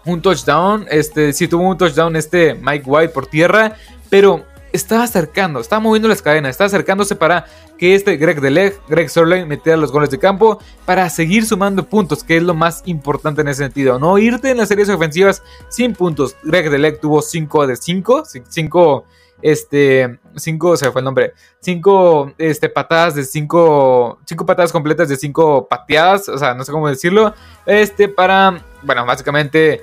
un 0.06 0.22
touchdown. 0.22 0.86
Este 0.90 1.34
sí 1.34 1.46
tuvo 1.46 1.68
un 1.68 1.76
touchdown 1.76 2.16
este 2.16 2.54
Mike 2.54 2.84
White 2.86 3.12
por 3.12 3.26
tierra, 3.26 3.76
pero 4.08 4.46
estaba 4.72 5.04
acercando, 5.04 5.60
estaba 5.60 5.80
moviendo 5.80 6.08
las 6.08 6.22
cadenas, 6.22 6.50
estaba 6.50 6.66
acercándose 6.66 7.16
para 7.16 7.46
que 7.76 7.94
este 7.94 8.16
Greg 8.16 8.40
Deleg, 8.40 8.78
Greg 8.88 9.08
Sorlane 9.08 9.46
metiera 9.46 9.76
los 9.76 9.92
goles 9.92 10.10
de 10.10 10.18
campo 10.18 10.58
para 10.84 11.08
seguir 11.10 11.46
sumando 11.46 11.84
puntos, 11.84 12.24
que 12.24 12.36
es 12.36 12.42
lo 12.42 12.54
más 12.54 12.82
importante 12.86 13.40
en 13.40 13.48
ese 13.48 13.64
sentido. 13.64 13.98
No 13.98 14.18
irte 14.18 14.50
en 14.50 14.58
las 14.58 14.68
series 14.68 14.88
ofensivas 14.88 15.42
sin 15.68 15.94
puntos. 15.94 16.36
Greg 16.42 16.70
Deleg 16.70 17.00
tuvo 17.00 17.22
5 17.22 17.66
de 17.66 17.76
5, 17.76 18.24
5 18.48 19.04
este 19.40 20.18
5 20.34 20.76
se 20.76 20.90
fue 20.90 21.00
el 21.00 21.04
nombre 21.04 21.32
5 21.60 22.32
este 22.38 22.68
patadas 22.68 23.14
de 23.14 23.24
5 23.24 24.18
5 24.24 24.46
patadas 24.46 24.72
completas 24.72 25.08
de 25.08 25.16
5 25.16 25.68
pateadas 25.68 26.28
o 26.28 26.38
sea 26.38 26.54
no 26.54 26.64
sé 26.64 26.72
cómo 26.72 26.88
decirlo 26.88 27.34
este 27.64 28.08
para 28.08 28.60
bueno 28.82 29.06
básicamente 29.06 29.82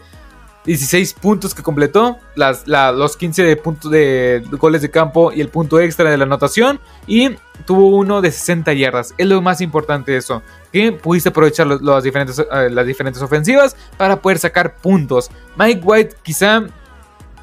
16 0.65 1.13
puntos 1.13 1.53
que 1.53 1.61
completó, 1.61 2.17
los 2.35 3.17
15 3.17 3.43
de 3.43 3.55
puntos 3.55 3.91
de 3.91 4.43
goles 4.51 4.81
de 4.81 4.89
campo 4.89 5.31
y 5.31 5.41
el 5.41 5.49
punto 5.49 5.79
extra 5.79 6.09
de 6.09 6.17
la 6.17 6.23
anotación. 6.23 6.79
Y 7.07 7.35
tuvo 7.65 7.89
uno 7.89 8.21
de 8.21 8.31
60 8.31 8.73
yardas. 8.73 9.13
Es 9.17 9.27
lo 9.27 9.41
más 9.41 9.61
importante 9.61 10.11
de 10.11 10.17
eso. 10.17 10.41
Que 10.71 10.91
pudiste 10.91 11.29
aprovechar 11.29 11.67
diferentes, 12.01 12.39
eh, 12.39 12.69
las 12.71 12.85
diferentes 12.85 13.21
ofensivas 13.21 13.75
para 13.97 14.21
poder 14.21 14.39
sacar 14.39 14.75
puntos. 14.77 15.29
Mike 15.55 15.81
White 15.83 16.15
quizá 16.23 16.63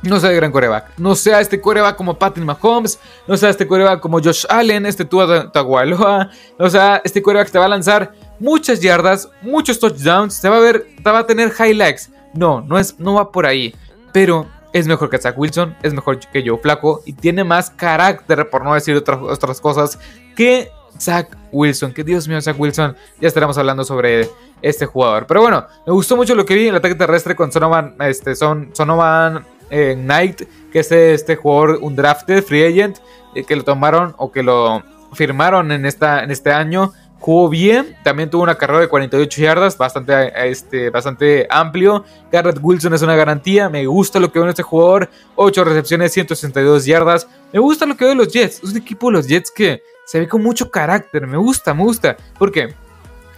no 0.03 0.19
sea 0.19 0.31
de 0.31 0.37
gran 0.37 0.51
coreback. 0.51 0.99
No 0.99 1.15
sea 1.15 1.41
este 1.41 1.61
coreback 1.61 1.97
como 1.97 2.19
Patrick 2.19 2.45
Mahomes. 2.45 2.99
No 3.29 3.37
sea 3.37 3.51
este 3.51 3.67
coreback 3.67 4.01
como 4.01 4.21
Josh 4.21 4.45
Allen, 4.49 4.85
este 4.85 5.05
Tua 5.05 5.51
Tagovailoa. 5.53 6.31
O 6.59 6.69
sea, 6.69 7.01
este 7.05 7.23
coreback 7.23 7.51
te 7.51 7.59
va 7.59 7.67
a 7.67 7.69
lanzar 7.69 8.13
muchas 8.41 8.81
yardas, 8.81 9.29
muchos 9.43 9.79
touchdowns. 9.79 10.41
Te 10.41 10.49
va 10.49 10.57
a 10.57 10.61
ver, 10.61 10.87
te 11.03 11.11
va 11.11 11.21
a 11.21 11.27
tener 11.27 11.53
highlights. 11.57 12.11
No, 12.35 12.61
no, 12.61 12.79
es, 12.79 12.99
no 12.99 13.15
va 13.15 13.31
por 13.31 13.47
ahí. 13.47 13.75
Pero 14.13 14.47
es 14.73 14.87
mejor 14.87 15.11
que 15.11 15.19
Zach 15.19 15.37
Wilson, 15.37 15.77
es 15.83 15.93
mejor 15.93 16.19
que 16.19 16.45
Joe 16.47 16.59
Flaco 16.59 17.03
y 17.05 17.13
tiene 17.13 17.45
más 17.45 17.71
carácter, 17.71 18.49
por 18.51 18.65
no 18.65 18.75
decir 18.75 18.97
otras, 18.97 19.19
otras 19.21 19.61
cosas, 19.61 19.99
que 20.37 20.71
Zach 20.99 21.29
Wilson. 21.51 21.93
Que 21.93 22.05
Dios 22.05 22.29
mío, 22.29 22.41
Zach 22.41 22.59
Wilson. 22.59 22.97
Ya 23.21 23.29
estaremos 23.29 23.59
hablando 23.59 23.85
sobre 23.85 24.29
este 24.61 24.87
jugador. 24.87 25.27
Pero 25.27 25.43
bueno, 25.43 25.67
me 25.87 25.93
gustó 25.93 26.17
mucho 26.17 26.35
lo 26.35 26.45
que 26.45 26.55
vi 26.55 26.63
en 26.63 26.71
el 26.71 26.77
ataque 26.77 26.95
terrestre 26.95 27.35
con 27.35 27.51
Sonovan, 27.51 27.97
este, 28.01 28.35
son, 28.35 28.71
Sonovan 28.73 29.45
eh, 29.71 29.95
Knight, 29.97 30.43
que 30.71 30.81
es 30.81 30.93
este 30.93 31.37
jugador, 31.37 31.79
un 31.83 31.97
drafted 31.97 32.43
free 32.45 32.65
agent, 32.65 32.99
eh, 33.35 33.45
que 33.45 33.57
lo 33.57 33.65
tomaron 33.65 34.15
o 34.19 34.31
que 34.31 34.43
lo 34.43 34.83
firmaron 35.13 35.73
en, 35.73 35.85
esta, 35.85 36.23
en 36.23 36.31
este 36.31 36.53
año 36.53 36.93
jugó 37.23 37.49
bien, 37.49 37.97
también 38.03 38.29
tuvo 38.29 38.43
una 38.43 38.57
carrera 38.57 38.81
de 38.81 38.89
48 38.89 39.41
yardas, 39.41 39.79
bastante, 39.79 40.33
este, 40.51 40.91
bastante 40.91 41.47
amplio. 41.49 42.05
Garrett 42.33 42.59
Wilson 42.61 42.95
es 42.95 43.03
una 43.03 43.15
garantía, 43.15 43.69
me 43.69 43.87
gusta 43.87 44.19
lo 44.19 44.33
que 44.33 44.41
veo 44.41 44.45
en 44.45 44.51
este 44.51 44.65
jugador, 44.65 45.09
8 45.37 45.65
recepciones, 45.65 46.13
162 46.13 46.85
yardas. 46.85 47.29
Me 47.53 47.61
gusta 47.61 47.87
lo 47.87 47.97
que 47.97 48.05
veo 48.05 48.15
de 48.15 48.25
los 48.25 48.33
Jets, 48.33 48.65
es 48.65 48.71
un 48.71 48.77
equipo 48.77 49.07
de 49.07 49.13
los 49.13 49.29
Jets 49.29 49.53
que 49.53 49.85
se 50.05 50.19
ve 50.19 50.27
con 50.27 50.43
mucho 50.43 50.69
carácter, 50.69 51.29
me 51.29 51.37
gusta, 51.37 51.73
me 51.73 51.85
gusta, 51.85 52.17
porque 52.41 52.75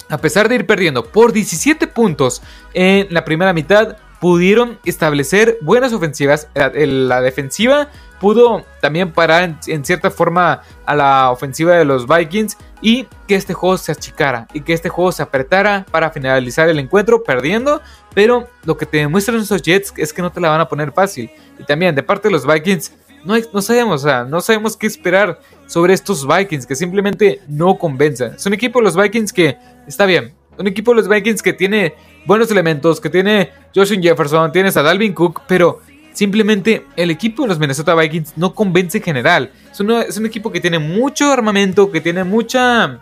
a 0.09 0.17
pesar 0.17 0.49
de 0.49 0.55
ir 0.55 0.67
perdiendo 0.67 1.05
por 1.05 1.33
17 1.33 1.87
puntos 1.87 2.43
en 2.73 3.07
la 3.11 3.23
primera 3.23 3.53
mitad, 3.53 3.99
pudieron 4.25 4.79
establecer 4.87 5.59
buenas 5.61 5.93
ofensivas. 5.93 6.49
La, 6.55 7.21
defensiva 7.21 7.91
pudo 8.19 8.65
también 8.81 9.13
parar 9.13 9.59
en, 9.67 9.85
cierta 9.85 10.11
forma 10.11 10.63
a 10.87 10.95
la 10.95 11.31
ofensiva 11.31 11.75
de 11.77 11.85
los 11.85 12.07
Vikings 12.09 12.57
y 12.81 13.07
que 13.29 13.35
este 13.35 13.53
juego 13.53 13.77
se 13.77 13.93
achicara 13.93 14.49
y 14.55 14.63
que 14.63 14.73
este 14.73 14.89
juego 14.89 15.13
se 15.13 15.23
apretara 15.23 15.85
para 15.91 16.11
finalizar 16.11 16.71
el 16.71 16.79
encuentro 16.79 17.23
perdiendo. 17.23 17.83
Pero 18.15 18.49
lo 18.65 18.79
que 18.79 18.87
te 18.87 18.97
demuestran 18.97 19.41
esos 19.41 19.61
Jets 19.61 19.93
es 19.99 20.15
que 20.15 20.23
no 20.23 20.33
te 20.33 20.41
la 20.41 20.49
van 20.49 20.63
a 20.63 20.69
poner 20.71 20.93
fácil. 20.93 21.31
Y 21.59 21.65
también 21.65 21.95
de 21.95 22.03
parte 22.03 22.29
de 22.29 22.33
los 22.33 22.47
Vikings, 22.47 22.95
no, 23.27 23.35
no 23.53 23.61
sabemos, 23.61 24.05
o 24.05 24.09
sea, 24.09 24.25
no 24.25 24.41
sabemos 24.41 24.75
qué 24.75 24.87
esperar 24.87 25.39
sobre 25.67 25.93
estos 25.93 26.27
Vikings 26.27 26.65
que 26.65 26.77
simplemente 26.77 27.43
no 27.47 27.77
convencen. 27.77 28.37
Es 28.37 28.47
un 28.47 28.55
equipo 28.55 28.79
de 28.79 28.85
los 28.85 28.97
Vikings 28.97 29.35
que 29.35 29.59
está 29.87 30.07
bien, 30.07 30.33
un 30.59 30.67
equipo 30.67 30.93
de 30.93 30.97
los 30.97 31.09
Vikings 31.09 31.43
que 31.43 31.53
tiene 31.53 31.95
buenos 32.27 32.51
elementos, 32.51 33.01
que 33.01 33.11
tiene 33.11 33.51
Justin 33.75 34.03
Jefferson, 34.03 34.53
tienes 34.53 34.77
a 34.77 34.83
Dalvin 34.83 35.13
Cook, 35.13 35.43
pero 35.47 35.81
simplemente 36.13 36.87
el 36.97 37.11
equipo 37.11 37.43
de 37.43 37.49
los 37.49 37.59
Minnesota 37.59 37.95
Vikings 37.95 38.35
no 38.37 38.55
convence 38.55 38.99
en 38.99 39.05
general. 39.05 39.53
Es, 39.71 39.81
es 39.81 40.17
un 40.17 40.27
equipo 40.27 40.51
que 40.51 40.61
tiene 40.61 40.79
mucho 40.79 41.31
armamento, 41.31 41.91
que 41.91 42.01
tiene 42.01 42.25
mucha, 42.25 43.01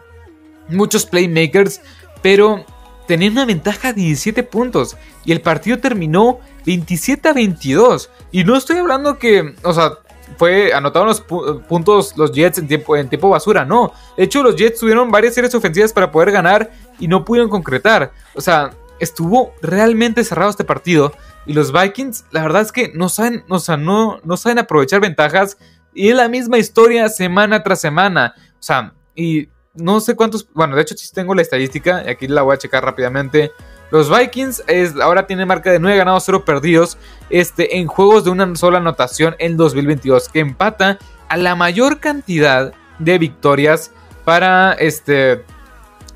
muchos 0.68 1.06
playmakers, 1.06 1.80
pero 2.22 2.64
tenía 3.06 3.30
una 3.30 3.44
ventaja 3.44 3.92
de 3.92 4.00
17 4.00 4.42
puntos 4.44 4.96
y 5.24 5.32
el 5.32 5.40
partido 5.40 5.78
terminó 5.78 6.40
27 6.64 7.28
a 7.28 7.32
22. 7.32 8.10
Y 8.30 8.44
no 8.44 8.56
estoy 8.56 8.78
hablando 8.78 9.18
que, 9.18 9.54
o 9.62 9.72
sea, 9.72 9.98
fue 10.36 10.72
anotaron 10.72 11.08
los 11.08 11.20
puntos 11.20 12.16
los 12.16 12.32
Jets 12.32 12.58
en 12.58 12.68
tiempo, 12.68 12.96
en 12.96 13.08
tiempo 13.08 13.28
basura, 13.28 13.64
no. 13.64 13.92
De 14.16 14.24
hecho, 14.24 14.42
los 14.42 14.56
Jets 14.56 14.80
tuvieron 14.80 15.10
varias 15.10 15.34
series 15.34 15.54
ofensivas 15.54 15.92
para 15.92 16.10
poder 16.10 16.30
ganar 16.32 16.70
y 16.98 17.08
no 17.08 17.24
pudieron 17.24 17.50
concretar. 17.50 18.12
O 18.34 18.40
sea, 18.40 18.70
estuvo 18.98 19.54
realmente 19.60 20.24
cerrado 20.24 20.50
este 20.50 20.64
partido. 20.64 21.12
Y 21.44 21.54
los 21.54 21.72
Vikings, 21.72 22.24
la 22.30 22.42
verdad 22.42 22.62
es 22.62 22.70
que 22.70 22.92
no 22.94 23.08
saben, 23.08 23.44
o 23.48 23.58
sea, 23.58 23.76
no, 23.76 24.20
no 24.24 24.36
saben 24.36 24.58
aprovechar 24.58 25.00
ventajas. 25.00 25.58
Y 25.92 26.08
es 26.08 26.16
la 26.16 26.28
misma 26.28 26.58
historia 26.58 27.08
semana 27.08 27.62
tras 27.62 27.80
semana. 27.80 28.34
O 28.54 28.62
sea, 28.62 28.94
y 29.14 29.48
no 29.74 30.00
sé 30.00 30.14
cuántos. 30.14 30.48
Bueno, 30.52 30.76
de 30.76 30.82
hecho, 30.82 30.96
sí 30.96 31.10
tengo 31.12 31.34
la 31.34 31.42
estadística. 31.42 32.04
Y 32.06 32.10
aquí 32.10 32.28
la 32.28 32.42
voy 32.42 32.54
a 32.54 32.58
checar 32.58 32.84
rápidamente. 32.84 33.50
Los 33.92 34.08
Vikings 34.08 34.64
es, 34.68 34.98
ahora 34.98 35.26
tienen 35.26 35.46
marca 35.46 35.70
de 35.70 35.78
9 35.78 35.98
ganados, 35.98 36.24
0 36.24 36.46
perdidos 36.46 36.96
este, 37.28 37.76
en 37.76 37.86
juegos 37.86 38.24
de 38.24 38.30
una 38.30 38.56
sola 38.56 38.78
anotación 38.78 39.36
en 39.38 39.58
2022, 39.58 40.30
que 40.30 40.40
empata 40.40 40.98
a 41.28 41.36
la 41.36 41.54
mayor 41.54 42.00
cantidad 42.00 42.72
de 42.98 43.18
victorias 43.18 43.92
para 44.24 44.72
este, 44.72 45.44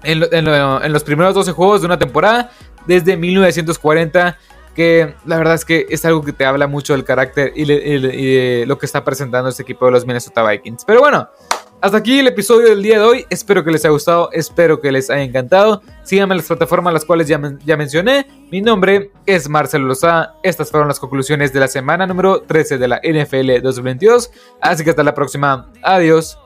en, 0.04 0.92
los 0.92 1.04
primeros 1.04 1.34
12 1.34 1.52
juegos 1.52 1.82
de 1.82 1.86
una 1.86 1.98
temporada 1.98 2.50
desde 2.86 3.14
1940 3.18 4.38
que 4.74 5.14
la 5.26 5.36
verdad 5.36 5.54
es 5.54 5.66
que 5.66 5.86
es 5.90 6.04
algo 6.06 6.22
que 6.22 6.32
te 6.32 6.46
habla 6.46 6.66
mucho 6.66 6.94
del 6.94 7.04
carácter 7.04 7.52
y, 7.54 7.64
de 7.66 8.64
lo 8.66 8.78
que 8.78 8.86
está 8.86 9.04
presentando 9.04 9.50
este 9.50 9.62
equipo 9.62 9.86
de 9.86 9.92
los 9.92 10.06
Minnesota 10.06 10.46
Vikings. 10.46 10.84
Pero 10.86 11.00
bueno, 11.00 11.28
hasta 11.80 11.98
aquí 11.98 12.18
el 12.18 12.26
episodio 12.26 12.70
del 12.70 12.82
día 12.82 12.98
de 12.98 13.04
hoy. 13.04 13.26
Espero 13.30 13.62
que 13.62 13.70
les 13.70 13.84
haya 13.84 13.92
gustado, 13.92 14.30
espero 14.32 14.80
que 14.80 14.90
les 14.90 15.10
haya 15.10 15.22
encantado. 15.22 15.82
Síganme 16.04 16.34
en 16.34 16.38
las 16.38 16.46
plataformas 16.46 16.92
las 16.92 17.04
cuales 17.04 17.28
ya, 17.28 17.38
mencioné. 17.38 18.26
Mi 18.50 18.60
nombre 18.60 19.10
es 19.26 19.48
Marcelo 19.48 19.86
Loza. 19.86 20.34
Estas 20.42 20.70
fueron 20.70 20.88
las 20.88 21.00
conclusiones 21.00 21.52
de 21.52 21.60
la 21.60 21.68
semana 21.68 22.06
número 22.06 22.42
13 22.42 22.78
de 22.78 22.88
la 22.88 23.00
NFL 23.02 23.60
2022. 23.62 24.30
Así 24.60 24.84
que 24.84 24.90
hasta 24.90 25.02
la 25.02 25.14
próxima. 25.14 25.70
Adiós. 25.82 26.38